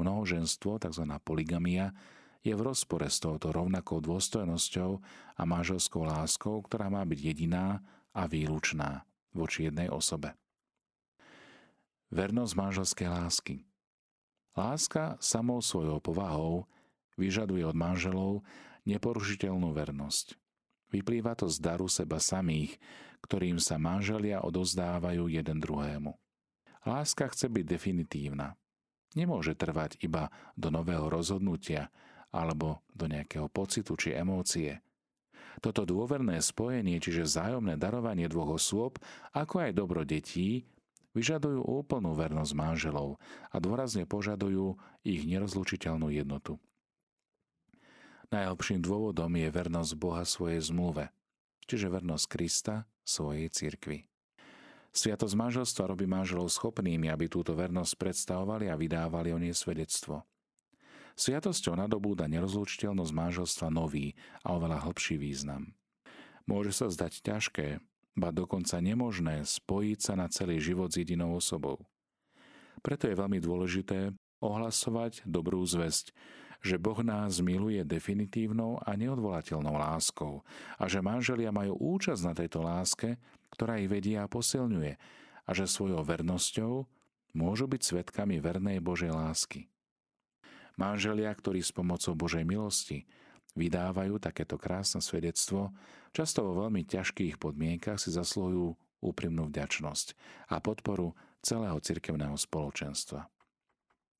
Mnohoženstvo, 0.00 0.80
tzv. 0.80 1.04
poligamia, 1.20 1.92
je 2.40 2.54
v 2.56 2.64
rozpore 2.64 3.04
s 3.04 3.20
touto 3.20 3.52
rovnakou 3.52 4.00
dôstojnosťou 4.00 4.90
a 5.36 5.42
manželskou 5.44 6.08
láskou, 6.08 6.64
ktorá 6.64 6.88
má 6.88 7.04
byť 7.04 7.18
jediná 7.20 7.84
a 8.16 8.24
výlučná 8.24 9.04
voči 9.36 9.68
jednej 9.68 9.92
osobe. 9.92 10.32
Vernosť 12.08 12.54
manželskej 12.56 13.08
lásky. 13.10 13.54
Láska 14.56 15.20
samou 15.20 15.60
svojou 15.60 16.00
povahou 16.00 16.64
vyžaduje 17.20 17.68
od 17.68 17.76
manželov 17.76 18.40
neporušiteľnú 18.88 19.76
vernosť. 19.76 20.40
Vyplýva 20.88 21.36
to 21.36 21.52
z 21.52 21.60
daru 21.60 21.84
seba 21.84 22.16
samých, 22.16 22.80
ktorým 23.24 23.58
sa 23.58 23.76
manželia 23.76 24.42
odozdávajú 24.42 25.26
jeden 25.30 25.58
druhému. 25.58 26.14
Láska 26.86 27.28
chce 27.28 27.50
byť 27.50 27.64
definitívna. 27.66 28.54
Nemôže 29.16 29.56
trvať 29.56 29.98
iba 30.04 30.30
do 30.54 30.68
nového 30.68 31.08
rozhodnutia 31.08 31.90
alebo 32.28 32.84
do 32.92 33.08
nejakého 33.08 33.48
pocitu 33.48 33.96
či 33.96 34.14
emócie. 34.14 34.84
Toto 35.58 35.82
dôverné 35.82 36.38
spojenie, 36.38 37.02
čiže 37.02 37.26
vzájomné 37.26 37.74
darovanie 37.80 38.30
dvoch 38.30 38.60
osôb, 38.60 39.02
ako 39.34 39.66
aj 39.66 39.72
dobro 39.74 40.06
detí, 40.06 40.68
vyžadujú 41.18 41.66
úplnú 41.66 42.14
vernosť 42.14 42.52
manželov 42.54 43.18
a 43.50 43.56
dôrazne 43.58 44.06
požadujú 44.06 44.78
ich 45.02 45.26
nerozlučiteľnú 45.26 46.14
jednotu. 46.14 46.62
Najlepším 48.28 48.84
dôvodom 48.84 49.32
je 49.40 49.48
vernosť 49.48 49.92
Boha 49.96 50.22
svojej 50.22 50.60
zmluve, 50.60 51.08
čiže 51.68 51.92
vernosť 51.92 52.24
Krista 52.26 52.88
svojej 53.04 53.52
cirkvi. 53.52 54.08
Sviatosť 54.88 55.36
manželstva 55.36 55.84
robí 55.92 56.08
manželov 56.08 56.48
schopnými, 56.48 57.12
aby 57.12 57.28
túto 57.28 57.52
vernosť 57.52 57.92
predstavovali 58.00 58.72
a 58.72 58.74
vydávali 58.74 59.36
o 59.36 59.38
nej 59.38 59.52
svedectvo. 59.52 60.24
Sviatosťou 61.18 61.76
nadobúda 61.76 62.30
nerozlučiteľnosť 62.30 63.12
manželstva 63.12 63.68
nový 63.68 64.16
a 64.46 64.56
oveľa 64.56 64.88
hlbší 64.88 65.20
význam. 65.20 65.76
Môže 66.48 66.72
sa 66.72 66.88
zdať 66.88 67.20
ťažké, 67.20 67.68
ba 68.16 68.32
dokonca 68.32 68.80
nemožné 68.80 69.44
spojiť 69.44 69.98
sa 70.00 70.14
na 70.16 70.26
celý 70.32 70.58
život 70.58 70.90
s 70.90 70.98
jedinou 70.98 71.36
osobou. 71.36 71.84
Preto 72.80 73.10
je 73.10 73.18
veľmi 73.18 73.42
dôležité 73.42 74.14
ohlasovať 74.38 75.26
dobrú 75.26 75.62
zväzť, 75.66 76.14
že 76.58 76.76
Boh 76.76 76.98
nás 77.06 77.38
miluje 77.38 77.80
definitívnou 77.86 78.82
a 78.82 78.98
neodvolateľnou 78.98 79.78
láskou 79.78 80.42
a 80.74 80.90
že 80.90 80.98
manželia 80.98 81.54
majú 81.54 81.78
účasť 81.78 82.22
na 82.26 82.34
tejto 82.34 82.66
láske, 82.66 83.14
ktorá 83.54 83.78
ich 83.78 83.90
vedie 83.90 84.18
a 84.18 84.26
posilňuje 84.26 84.92
a 85.48 85.50
že 85.54 85.70
svojou 85.70 86.02
vernosťou 86.02 86.84
môžu 87.32 87.64
byť 87.70 87.82
svetkami 87.82 88.42
vernej 88.42 88.82
Božej 88.82 89.14
lásky. 89.14 89.70
Manželia, 90.78 91.30
ktorí 91.34 91.62
s 91.62 91.74
pomocou 91.74 92.14
Božej 92.14 92.46
milosti 92.46 93.06
vydávajú 93.58 94.22
takéto 94.22 94.54
krásne 94.54 95.02
svedectvo, 95.02 95.74
často 96.14 96.46
vo 96.46 96.66
veľmi 96.66 96.86
ťažkých 96.86 97.38
podmienkach 97.42 97.98
si 97.98 98.14
zaslúhujú 98.14 98.78
úprimnú 99.02 99.50
vďačnosť 99.50 100.14
a 100.50 100.62
podporu 100.62 101.14
celého 101.42 101.78
cirkevného 101.82 102.34
spoločenstva. 102.34 103.26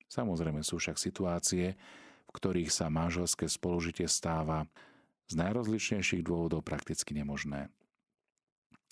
Samozrejme 0.09 0.65
sú 0.65 0.81
však 0.81 0.97
situácie, 0.97 1.77
v 2.29 2.31
ktorých 2.37 2.71
sa 2.71 2.93
manželské 2.93 3.49
spolužitie 3.49 4.05
stáva 4.07 4.69
z 5.29 5.37
najrozličnejších 5.37 6.25
dôvodov 6.25 6.65
prakticky 6.65 7.17
nemožné. 7.17 7.73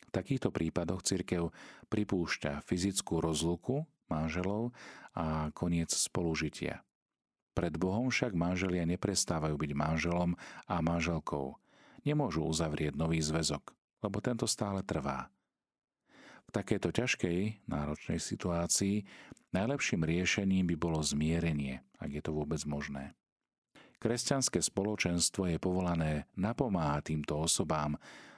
V 0.09 0.11
takýchto 0.13 0.49
prípadoch 0.49 1.05
cirkev 1.05 1.53
pripúšťa 1.93 2.65
fyzickú 2.65 3.21
rozluku 3.21 3.85
manželov 4.09 4.73
a 5.13 5.51
koniec 5.53 5.93
spolužitia. 5.93 6.81
Pred 7.57 7.81
Bohom 7.81 8.13
však 8.13 8.37
manželia 8.37 8.85
neprestávajú 8.85 9.57
byť 9.57 9.73
manželom 9.73 10.37
a 10.69 10.77
manželkou. 10.85 11.57
Nemôžu 12.05 12.45
uzavrieť 12.45 12.95
nový 12.95 13.19
zväzok, 13.25 13.73
lebo 14.05 14.21
tento 14.21 14.45
stále 14.45 14.85
trvá. 14.85 15.33
V 16.47 16.51
takejto 16.55 16.95
ťažkej, 16.95 17.67
náročnej 17.67 18.21
situácii 18.23 19.03
najlepším 19.51 20.07
riešením 20.07 20.69
by 20.71 20.77
bolo 20.79 21.03
zmierenie, 21.03 21.83
ak 21.99 22.11
je 22.13 22.23
to 22.23 22.31
vôbec 22.31 22.63
možné. 22.69 23.17
Kresťanské 23.97 24.61
spoločenstvo 24.61 25.49
je 25.49 25.57
povolané 25.57 26.29
napomáhať 26.37 27.17
týmto 27.17 27.41
osobám, 27.41 27.97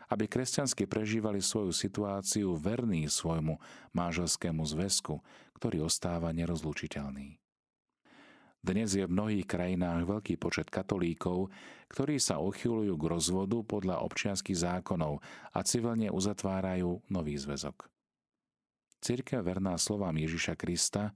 aby 0.08 0.24
kresťansky 0.24 0.88
prežívali 0.88 1.42
svoju 1.42 1.74
situáciu 1.74 2.56
verný 2.56 3.10
svojmu 3.10 3.60
manželskému 3.92 4.62
zväzku, 4.64 5.20
ktorý 5.58 5.84
ostáva 5.84 6.32
nerozlučiteľný. 6.32 7.36
Dnes 8.58 8.90
je 8.90 9.06
v 9.06 9.14
mnohých 9.14 9.46
krajinách 9.46 10.02
veľký 10.02 10.34
počet 10.34 10.66
katolíkov, 10.66 11.50
ktorí 11.90 12.18
sa 12.18 12.42
uchylujú 12.42 12.94
k 12.98 13.04
rozvodu 13.06 13.58
podľa 13.62 14.02
občianských 14.02 14.58
zákonov 14.58 15.22
a 15.54 15.58
civilne 15.62 16.10
uzatvárajú 16.10 17.02
nový 17.06 17.38
zväzok. 17.38 17.86
Cirkev 18.98 19.46
verná 19.46 19.78
slovám 19.78 20.18
Ježiša 20.18 20.58
Krista, 20.58 21.14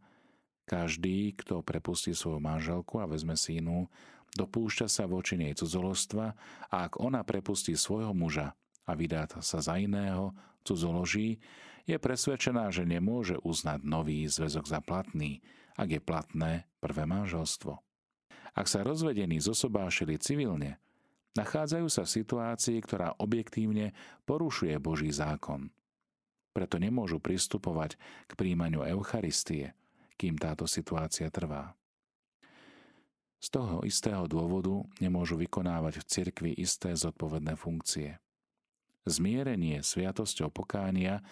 každý, 0.62 1.34
kto 1.34 1.66
prepustí 1.66 2.14
svoju 2.14 2.38
manželku 2.38 3.02
a 3.02 3.10
vezme 3.10 3.34
si 3.34 3.58
inú, 3.58 3.90
dopúšťa 4.36 4.86
sa 4.88 5.04
voči 5.04 5.36
nej 5.36 5.52
cudzolostva 5.52 6.26
a 6.72 6.76
ak 6.88 7.00
ona 7.00 7.20
prepustí 7.22 7.76
svojho 7.76 8.16
muža 8.16 8.56
a 8.88 8.92
vydá 8.96 9.28
sa 9.40 9.60
za 9.60 9.78
iného, 9.78 10.32
cudzoloží, 10.64 11.38
je 11.82 11.98
presvedčená, 11.98 12.70
že 12.70 12.86
nemôže 12.86 13.38
uznať 13.42 13.82
nový 13.82 14.26
zväzok 14.30 14.64
za 14.70 14.80
platný, 14.80 15.42
ak 15.74 15.88
je 15.90 16.00
platné 16.00 16.52
prvé 16.78 17.04
manželstvo. 17.06 17.78
Ak 18.52 18.68
sa 18.68 18.84
rozvedení 18.84 19.40
zosobášili 19.40 20.20
civilne, 20.20 20.78
nachádzajú 21.34 21.88
sa 21.88 22.04
v 22.04 22.14
situácii, 22.22 22.78
ktorá 22.84 23.16
objektívne 23.16 23.96
porušuje 24.28 24.76
Boží 24.78 25.08
zákon. 25.08 25.72
Preto 26.52 26.76
nemôžu 26.76 27.16
pristupovať 27.16 27.96
k 28.28 28.32
príjmaniu 28.36 28.84
Eucharistie, 28.84 29.72
kým 30.20 30.36
táto 30.36 30.68
situácia 30.68 31.32
trvá. 31.32 31.72
Z 33.42 33.50
toho 33.50 33.82
istého 33.82 34.30
dôvodu 34.30 34.86
nemôžu 35.02 35.34
vykonávať 35.34 35.98
v 35.98 36.06
cirkvi 36.06 36.50
isté 36.54 36.94
zodpovedné 36.94 37.58
funkcie. 37.58 38.22
Zmierenie 39.02 39.82
sviatosťou 39.82 40.54
pokánia 40.54 41.26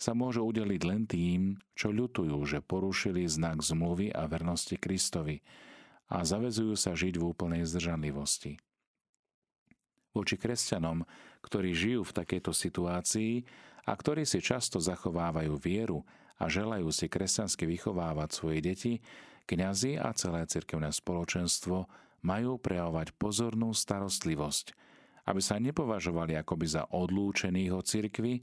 sa 0.00 0.16
môžu 0.16 0.48
udeliť 0.48 0.82
len 0.88 1.04
tým, 1.04 1.60
čo 1.76 1.92
ľutujú, 1.92 2.40
že 2.48 2.64
porušili 2.64 3.28
znak 3.28 3.60
zmluvy 3.60 4.16
a 4.16 4.24
vernosti 4.24 4.80
Kristovi 4.80 5.44
a 6.08 6.24
zavezujú 6.24 6.80
sa 6.80 6.96
žiť 6.96 7.20
v 7.20 7.28
úplnej 7.28 7.68
zdržanlivosti. 7.68 8.56
Voči 10.16 10.40
kresťanom, 10.40 11.04
ktorí 11.44 11.76
žijú 11.76 12.08
v 12.08 12.16
takejto 12.24 12.56
situácii 12.56 13.44
a 13.84 13.92
ktorí 13.92 14.24
si 14.24 14.40
často 14.40 14.80
zachovávajú 14.80 15.60
vieru 15.60 16.08
a 16.38 16.50
želajú 16.50 16.90
si 16.90 17.06
kresťansky 17.06 17.66
vychovávať 17.68 18.28
svoje 18.34 18.58
deti, 18.64 18.92
kňazi 19.46 20.00
a 20.00 20.10
celé 20.16 20.48
cirkevné 20.48 20.90
spoločenstvo 20.90 21.86
majú 22.24 22.56
prejavovať 22.56 23.12
pozornú 23.20 23.76
starostlivosť, 23.76 24.72
aby 25.28 25.40
sa 25.40 25.60
nepovažovali 25.60 26.36
akoby 26.40 26.66
za 26.68 26.82
odlúčených 26.88 27.72
od 27.72 27.84
cirkvy, 27.84 28.40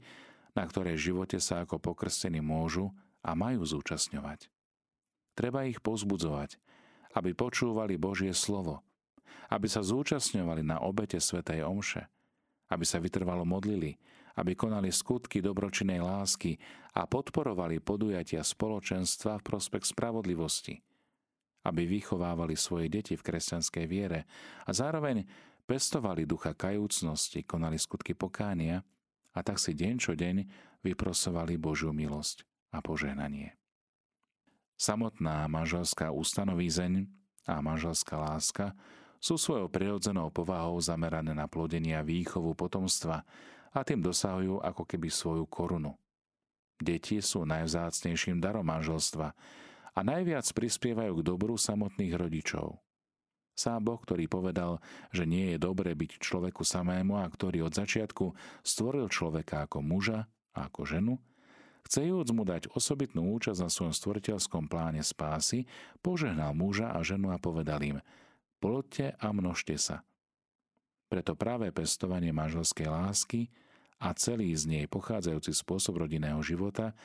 na 0.54 0.64
ktorej 0.66 1.10
živote 1.10 1.42
sa 1.42 1.66
ako 1.66 1.82
pokrstení 1.82 2.38
môžu 2.38 2.94
a 3.22 3.34
majú 3.34 3.66
zúčastňovať. 3.66 4.50
Treba 5.32 5.64
ich 5.64 5.80
pozbudzovať, 5.80 6.60
aby 7.16 7.32
počúvali 7.32 7.96
Božie 7.96 8.32
slovo, 8.36 8.84
aby 9.48 9.68
sa 9.68 9.80
zúčastňovali 9.80 10.62
na 10.64 10.80
obete 10.84 11.16
Svetej 11.16 11.64
Omše, 11.64 12.04
aby 12.68 12.84
sa 12.84 13.00
vytrvalo 13.00 13.44
modlili, 13.44 13.96
aby 14.38 14.56
konali 14.56 14.88
skutky 14.88 15.44
dobročinej 15.44 16.00
lásky 16.00 16.56
a 16.96 17.04
podporovali 17.04 17.80
podujatia 17.80 18.40
spoločenstva 18.40 19.40
v 19.40 19.46
prospech 19.46 19.84
spravodlivosti, 19.92 20.80
aby 21.68 21.82
vychovávali 21.84 22.56
svoje 22.56 22.88
deti 22.88 23.14
v 23.16 23.24
kresťanskej 23.24 23.84
viere 23.88 24.24
a 24.64 24.70
zároveň 24.72 25.24
pestovali 25.68 26.26
ducha 26.26 26.56
kajúcnosti, 26.56 27.44
konali 27.46 27.78
skutky 27.78 28.12
pokánia 28.16 28.82
a 29.32 29.40
tak 29.40 29.56
si 29.56 29.72
deň 29.72 29.94
čo 29.96 30.12
deň 30.12 30.36
vyprosovali 30.84 31.56
Božiu 31.56 31.94
milosť 31.94 32.44
a 32.74 32.82
požehnanie. 32.82 33.54
Samotná 34.76 35.46
manželská 35.46 36.10
ustanovízeň 36.10 37.06
a 37.46 37.62
manželská 37.62 38.18
láska 38.18 38.74
sú 39.22 39.38
svojou 39.38 39.70
prirodzenou 39.70 40.34
povahou 40.34 40.82
zamerané 40.82 41.30
na 41.30 41.46
plodenie 41.46 41.94
a 41.94 42.02
výchovu 42.02 42.58
potomstva 42.58 43.22
a 43.72 43.80
tým 43.84 44.04
dosahujú 44.04 44.60
ako 44.60 44.82
keby 44.84 45.08
svoju 45.08 45.44
korunu. 45.48 45.96
Deti 46.82 47.22
sú 47.22 47.46
najvzácnejším 47.48 48.42
darom 48.42 48.66
manželstva 48.66 49.28
a 49.92 50.00
najviac 50.00 50.44
prispievajú 50.50 51.20
k 51.20 51.26
dobru 51.26 51.54
samotných 51.54 52.14
rodičov. 52.16 52.80
Sám 53.52 53.84
Boh, 53.84 54.00
ktorý 54.00 54.26
povedal, 54.32 54.80
že 55.12 55.28
nie 55.28 55.52
je 55.54 55.58
dobre 55.60 55.92
byť 55.92 56.24
človeku 56.24 56.64
samému 56.64 57.20
a 57.20 57.28
ktorý 57.28 57.68
od 57.68 57.76
začiatku 57.76 58.32
stvoril 58.64 59.12
človeka 59.12 59.68
ako 59.68 59.84
muža 59.84 60.24
a 60.56 60.66
ako 60.72 60.88
ženu, 60.88 61.14
chcejúc 61.84 62.32
mu 62.32 62.48
dať 62.48 62.72
osobitnú 62.72 63.28
účasť 63.36 63.60
na 63.60 63.68
svojom 63.68 63.92
stvoriteľskom 63.92 64.72
pláne 64.72 65.04
spásy, 65.04 65.68
požehnal 66.00 66.56
muža 66.56 66.96
a 66.96 67.04
ženu 67.04 67.28
a 67.28 67.36
povedal 67.36 67.84
im 67.84 67.98
Plodte 68.62 69.12
a 69.20 69.28
množte 69.34 69.76
sa. 69.76 70.00
Preto 71.12 71.36
práve 71.36 71.68
pestovanie 71.76 72.32
manželskej 72.32 72.88
lásky 72.88 73.52
a 74.00 74.16
celý 74.16 74.56
z 74.56 74.64
nej 74.64 74.84
pochádzajúci 74.88 75.52
spôsob 75.52 76.00
rodinného 76.00 76.40
života 76.40 76.96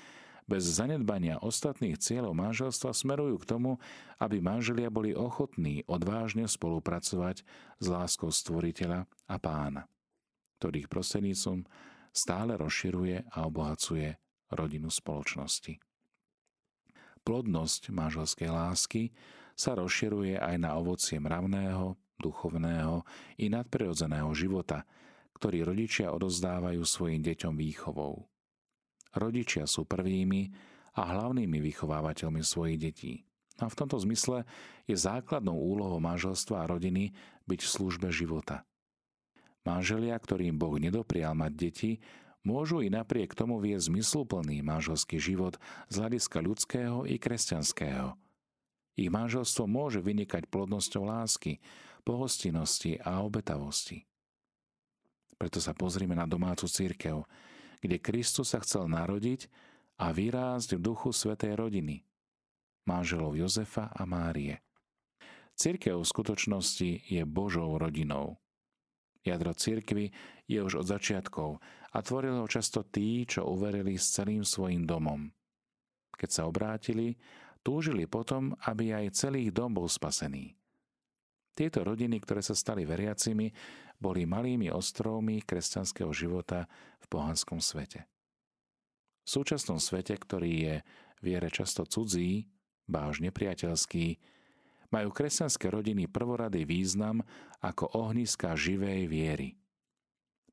bez 0.47 0.63
zanedbania 0.63 1.43
ostatných 1.43 1.99
cieľov 1.99 2.31
manželstva 2.39 2.95
smerujú 2.95 3.35
k 3.43 3.49
tomu, 3.51 3.83
aby 4.23 4.39
manželia 4.39 4.87
boli 4.87 5.11
ochotní 5.11 5.83
odvážne 5.91 6.47
spolupracovať 6.47 7.43
s 7.83 7.85
láskou 7.91 8.31
stvoriteľa 8.31 9.11
a 9.27 9.35
pána, 9.43 9.83
ktorých 10.63 10.87
prostrednícom 10.87 11.67
stále 12.15 12.55
rozširuje 12.55 13.27
a 13.27 13.43
obohacuje 13.43 14.15
rodinu 14.55 14.87
spoločnosti. 14.87 15.83
Plodnosť 17.27 17.91
manželskej 17.91 18.47
lásky 18.55 19.11
sa 19.51 19.75
rozširuje 19.75 20.39
aj 20.39 20.55
na 20.63 20.79
ovocie 20.79 21.19
mravného, 21.19 22.06
duchovného 22.17 23.05
i 23.37 23.49
nadprirodzeného 23.49 24.29
života, 24.33 24.83
ktorý 25.37 25.69
rodičia 25.69 26.09
odozdávajú 26.13 26.81
svojim 26.81 27.21
deťom 27.21 27.53
výchovou. 27.53 28.25
Rodičia 29.13 29.69
sú 29.69 29.85
prvými 29.85 30.49
a 30.97 31.01
hlavnými 31.13 31.61
vychovávateľmi 31.61 32.41
svojich 32.41 32.77
detí. 32.81 33.13
A 33.57 33.69
v 33.69 33.77
tomto 33.77 33.97
zmysle 34.01 34.45
je 34.85 34.93
základnou 34.93 35.57
úlohou 35.57 35.97
manželstva 35.97 36.65
a 36.65 36.69
rodiny 36.69 37.13
byť 37.49 37.59
v 37.61 37.73
službe 37.73 38.09
života. 38.13 38.65
Manželia, 39.65 40.13
ktorým 40.17 40.57
Boh 40.57 40.77
nedoprial 40.77 41.33
mať 41.33 41.53
deti, 41.57 41.91
môžu 42.45 42.85
i 42.85 42.89
napriek 42.93 43.33
tomu 43.33 43.57
viesť 43.57 43.89
zmysluplný 43.91 44.61
manželský 44.61 45.17
život 45.17 45.57
z 45.89 45.95
hľadiska 45.99 46.37
ľudského 46.39 47.03
i 47.09 47.17
kresťanského. 47.17 48.15
Ich 48.97 49.09
manželstvo 49.13 49.69
môže 49.69 50.01
vynikať 50.01 50.49
plodnosťou 50.49 51.05
lásky, 51.05 51.61
pohostinnosti 52.07 52.95
a 53.03 53.19
obetavosti. 53.19 54.07
Preto 55.35 55.59
sa 55.59 55.75
pozrime 55.75 56.15
na 56.15 56.23
domácu 56.23 56.71
církev, 56.71 57.27
kde 57.83 57.99
Kristus 57.99 58.55
sa 58.55 58.63
chcel 58.63 58.87
narodiť 58.87 59.51
a 59.99 60.15
vyrásť 60.15 60.79
v 60.79 60.83
duchu 60.87 61.11
svetej 61.11 61.59
rodiny, 61.59 62.07
manželov 62.87 63.35
Jozefa 63.35 63.91
a 63.91 64.07
Márie. 64.07 64.63
Církev 65.59 65.99
v 65.99 66.07
skutočnosti 66.09 67.11
je 67.11 67.21
Božou 67.27 67.75
rodinou. 67.75 68.39
Jadro 69.21 69.51
církvy 69.53 70.09
je 70.47 70.59
už 70.63 70.81
od 70.81 70.85
začiatkov 70.87 71.59
a 71.91 71.97
tvorili 72.01 72.39
ho 72.39 72.47
často 72.49 72.87
tí, 72.87 73.27
čo 73.27 73.45
uverili 73.45 73.99
s 73.99 74.15
celým 74.15 74.47
svojim 74.47 74.87
domom. 74.87 75.29
Keď 76.17 76.29
sa 76.33 76.47
obrátili, 76.49 77.13
túžili 77.61 78.09
potom, 78.09 78.57
aby 78.65 78.95
aj 78.95 79.13
celý 79.13 79.53
dom 79.53 79.77
bol 79.77 79.85
spasený. 79.85 80.56
Tieto 81.57 81.81
rodiny, 81.81 82.21
ktoré 82.21 82.45
sa 82.45 82.53
stali 82.53 82.85
veriacimi, 82.85 83.49
boli 83.97 84.29
malými 84.29 84.69
ostrovmi 84.69 85.41
kresťanského 85.41 86.13
života 86.13 86.69
v 87.01 87.05
pohanskom 87.09 87.57
svete. 87.57 88.05
V 89.25 89.29
súčasnom 89.41 89.81
svete, 89.81 90.13
ktorý 90.13 90.53
je 90.53 90.75
viere 91.25 91.49
často 91.49 91.81
cudzí, 91.81 92.45
báž 92.85 93.25
nepriateľský, 93.25 94.21
majú 94.93 95.09
kresťanské 95.09 95.73
rodiny 95.73 96.05
prvoradý 96.05 96.61
význam 96.63 97.25
ako 97.59 97.89
ohniska 98.05 98.53
živej 98.53 99.09
viery. 99.09 99.57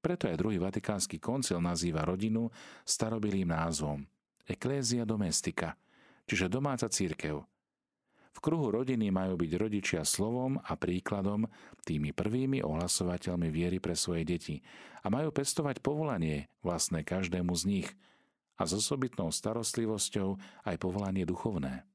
Preto 0.00 0.26
aj 0.26 0.40
druhý 0.40 0.56
vatikánsky 0.56 1.20
koncil 1.20 1.60
nazýva 1.60 2.02
rodinu 2.08 2.48
starobilým 2.88 3.52
názvom 3.52 4.08
Ecclesia 4.48 5.04
domestika, 5.04 5.76
čiže 6.24 6.48
domáca 6.48 6.88
církev– 6.88 7.44
v 8.34 8.38
kruhu 8.42 8.74
rodiny 8.74 9.14
majú 9.14 9.38
byť 9.38 9.52
rodičia 9.54 10.02
slovom 10.02 10.58
a 10.58 10.74
príkladom 10.74 11.46
tými 11.86 12.10
prvými 12.10 12.64
ohlasovateľmi 12.66 13.48
viery 13.52 13.78
pre 13.78 13.94
svoje 13.94 14.26
deti 14.26 14.56
a 15.04 15.12
majú 15.12 15.30
pestovať 15.30 15.78
povolanie 15.78 16.50
vlastné 16.64 17.06
každému 17.06 17.54
z 17.54 17.64
nich 17.68 17.88
a 18.58 18.66
s 18.66 18.74
osobitnou 18.74 19.30
starostlivosťou 19.30 20.40
aj 20.66 20.76
povolanie 20.80 21.22
duchovné. 21.22 21.86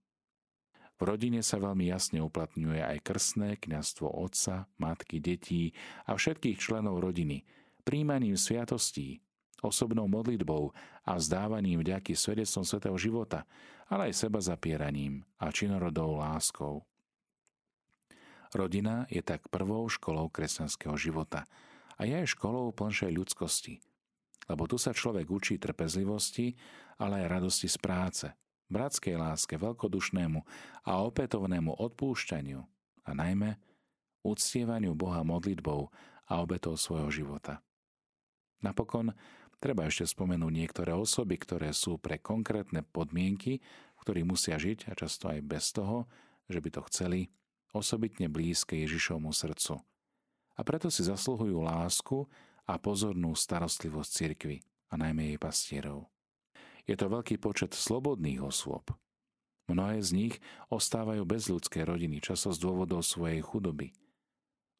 V 1.00 1.08
rodine 1.08 1.40
sa 1.40 1.60
veľmi 1.60 1.88
jasne 1.88 2.20
uplatňuje 2.24 2.84
aj 2.84 2.98
krstné 3.04 3.56
kňazstvo 3.60 4.08
otca, 4.08 4.68
matky, 4.80 5.24
detí 5.24 5.72
a 6.04 6.16
všetkých 6.16 6.60
členov 6.60 7.00
rodiny, 7.00 7.48
príjmaním 7.88 8.36
sviatostí, 8.36 9.24
osobnou 9.62 10.08
modlitbou 10.08 10.72
a 11.06 11.12
vzdávaním 11.16 11.84
vďaky 11.84 12.16
svedectvom 12.16 12.64
svetého 12.64 12.98
života, 13.00 13.44
ale 13.90 14.12
aj 14.12 14.26
seba 14.26 14.40
zapieraním 14.40 15.26
a 15.42 15.50
činorodou 15.50 16.16
láskou. 16.16 16.86
Rodina 18.50 19.06
je 19.14 19.22
tak 19.22 19.46
prvou 19.54 19.86
školou 19.90 20.30
kresťanského 20.30 20.98
života 20.98 21.46
a 21.98 22.06
je 22.06 22.18
aj 22.18 22.34
školou 22.34 22.74
plnšej 22.74 23.12
ľudskosti, 23.14 23.78
lebo 24.50 24.66
tu 24.66 24.82
sa 24.82 24.90
človek 24.90 25.30
učí 25.30 25.62
trpezlivosti, 25.62 26.58
ale 26.98 27.26
aj 27.26 27.30
radosti 27.30 27.70
z 27.70 27.78
práce, 27.78 28.26
bratskej 28.74 29.18
láske, 29.22 29.54
veľkodušnému 29.58 30.40
a 30.86 30.92
opätovnému 31.06 31.78
odpúšťaniu 31.78 32.60
a 33.06 33.12
najmä 33.14 33.58
uctievaniu 34.26 34.98
Boha 34.98 35.22
modlitbou 35.22 35.90
a 36.30 36.34
obetou 36.42 36.78
svojho 36.78 37.10
života. 37.10 37.62
Napokon 38.60 39.16
Treba 39.60 39.92
ešte 39.92 40.08
spomenúť 40.08 40.52
niektoré 40.56 40.96
osoby, 40.96 41.36
ktoré 41.36 41.76
sú 41.76 42.00
pre 42.00 42.16
konkrétne 42.16 42.80
podmienky, 42.80 43.60
v 43.60 44.00
ktorých 44.00 44.28
musia 44.28 44.56
žiť 44.56 44.88
a 44.88 44.96
často 44.96 45.28
aj 45.28 45.44
bez 45.44 45.76
toho, 45.76 46.08
že 46.48 46.64
by 46.64 46.70
to 46.72 46.82
chceli, 46.88 47.28
osobitne 47.76 48.32
blízke 48.32 48.80
Ježišovmu 48.80 49.36
srdcu. 49.36 49.84
A 50.56 50.60
preto 50.64 50.88
si 50.88 51.04
zasluhujú 51.04 51.60
lásku 51.60 52.24
a 52.72 52.80
pozornú 52.80 53.36
starostlivosť 53.36 54.10
cirkvy 54.10 54.64
a 54.90 54.94
najmä 54.96 55.36
jej 55.36 55.40
pastierov. 55.40 56.08
Je 56.88 56.96
to 56.96 57.12
veľký 57.12 57.36
počet 57.38 57.76
slobodných 57.76 58.40
osôb. 58.40 58.96
Mnohé 59.68 60.02
z 60.02 60.10
nich 60.16 60.36
ostávajú 60.72 61.28
bez 61.28 61.52
ľudskej 61.52 61.84
rodiny, 61.86 62.24
často 62.24 62.50
z 62.56 62.64
dôvodov 62.64 63.04
svojej 63.04 63.44
chudoby– 63.44 63.92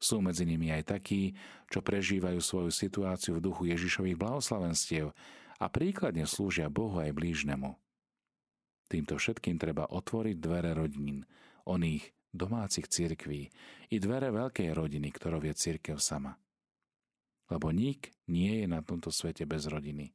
sú 0.00 0.24
medzi 0.24 0.48
nimi 0.48 0.72
aj 0.72 0.96
takí, 0.96 1.36
čo 1.68 1.84
prežívajú 1.84 2.40
svoju 2.40 2.72
situáciu 2.72 3.36
v 3.36 3.44
duchu 3.44 3.68
Ježišových 3.68 4.16
blahoslavenstiev 4.16 5.12
a 5.60 5.66
príkladne 5.68 6.24
slúžia 6.24 6.72
Bohu 6.72 6.96
aj 6.98 7.12
blížnemu. 7.12 7.76
Týmto 8.88 9.20
všetkým 9.20 9.60
treba 9.60 9.86
otvoriť 9.86 10.36
dvere 10.40 10.72
rodín, 10.74 11.28
oných 11.68 12.10
domácich 12.32 12.88
cirkví 12.88 13.52
i 13.92 13.96
dvere 14.00 14.32
veľkej 14.32 14.72
rodiny, 14.72 15.08
ktorou 15.12 15.44
je 15.44 15.54
cirkev 15.54 16.00
sama. 16.00 16.34
Lebo 17.52 17.70
nik 17.74 18.14
nie 18.30 18.64
je 18.64 18.66
na 18.66 18.80
tomto 18.80 19.12
svete 19.12 19.44
bez 19.44 19.66
rodiny. 19.68 20.14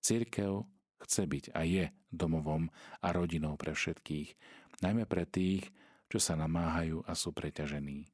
Cirkev 0.00 0.68
chce 1.02 1.24
byť 1.26 1.44
a 1.56 1.66
je 1.66 1.90
domovom 2.12 2.70
a 3.02 3.08
rodinou 3.10 3.58
pre 3.58 3.74
všetkých, 3.74 4.36
najmä 4.84 5.08
pre 5.08 5.26
tých, 5.26 5.72
čo 6.12 6.20
sa 6.20 6.36
namáhajú 6.36 7.02
a 7.08 7.12
sú 7.16 7.32
preťažení. 7.32 8.11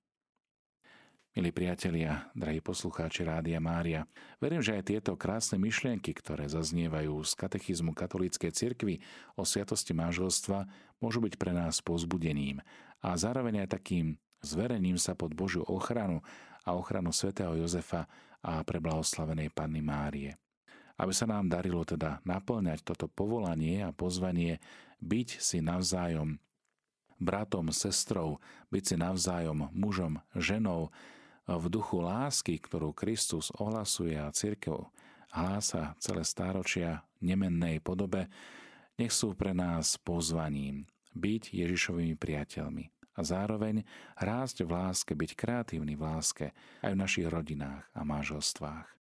Milí 1.39 1.55
priatelia, 1.55 2.27
drahí 2.35 2.59
poslucháči 2.59 3.23
Rádia 3.23 3.63
Mária, 3.63 4.11
verím, 4.43 4.59
že 4.59 4.75
aj 4.75 4.91
tieto 4.91 5.15
krásne 5.15 5.55
myšlienky, 5.63 6.11
ktoré 6.11 6.51
zaznievajú 6.51 7.15
z 7.23 7.33
katechizmu 7.39 7.95
katolíckej 7.95 8.51
cirkvi 8.51 8.99
o 9.39 9.47
sviatosti 9.47 9.95
manželstva, 9.95 10.67
môžu 10.99 11.23
byť 11.23 11.39
pre 11.39 11.55
nás 11.55 11.79
pozbudením 11.79 12.59
a 12.99 13.15
zároveň 13.15 13.63
aj 13.63 13.79
takým 13.79 14.19
zverením 14.43 14.99
sa 14.99 15.15
pod 15.15 15.31
Božiu 15.31 15.63
ochranu 15.63 16.27
a 16.67 16.75
ochranu 16.75 17.15
svätého 17.15 17.55
Jozefa 17.55 18.11
a 18.43 18.59
preblahoslavenej 18.67 19.55
Panny 19.55 19.79
Márie. 19.79 20.35
Aby 20.99 21.15
sa 21.15 21.31
nám 21.31 21.47
darilo 21.47 21.87
teda 21.87 22.19
naplňať 22.27 22.83
toto 22.83 23.07
povolanie 23.07 23.87
a 23.87 23.95
pozvanie 23.95 24.59
byť 24.99 25.39
si 25.39 25.63
navzájom 25.63 26.43
bratom, 27.23 27.71
sestrou, 27.71 28.43
byť 28.75 28.83
si 28.83 28.95
navzájom 28.99 29.71
mužom, 29.71 30.19
ženou, 30.35 30.91
v 31.57 31.73
duchu 31.73 32.05
lásky, 32.05 32.61
ktorú 32.61 32.93
Kristus 32.93 33.49
ohlasuje 33.57 34.21
a 34.21 34.29
církev 34.29 34.93
hlása 35.33 35.97
celé 35.97 36.27
stáročia 36.29 37.09
nemennej 37.25 37.81
podobe, 37.81 38.29
nech 39.01 39.15
sú 39.15 39.33
pre 39.33 39.57
nás 39.57 39.97
pozvaním 39.97 40.85
byť 41.17 41.57
Ježišovými 41.57 42.21
priateľmi 42.21 42.85
a 43.19 43.21
zároveň 43.25 43.83
rásť 44.15 44.63
v 44.63 44.71
láske, 44.77 45.13
byť 45.17 45.31
kreatívny 45.35 45.99
v 45.99 46.03
láske 46.03 46.47
aj 46.85 46.93
v 46.95 47.01
našich 47.01 47.27
rodinách 47.27 47.89
a 47.97 48.07
manželstvách. 48.07 48.98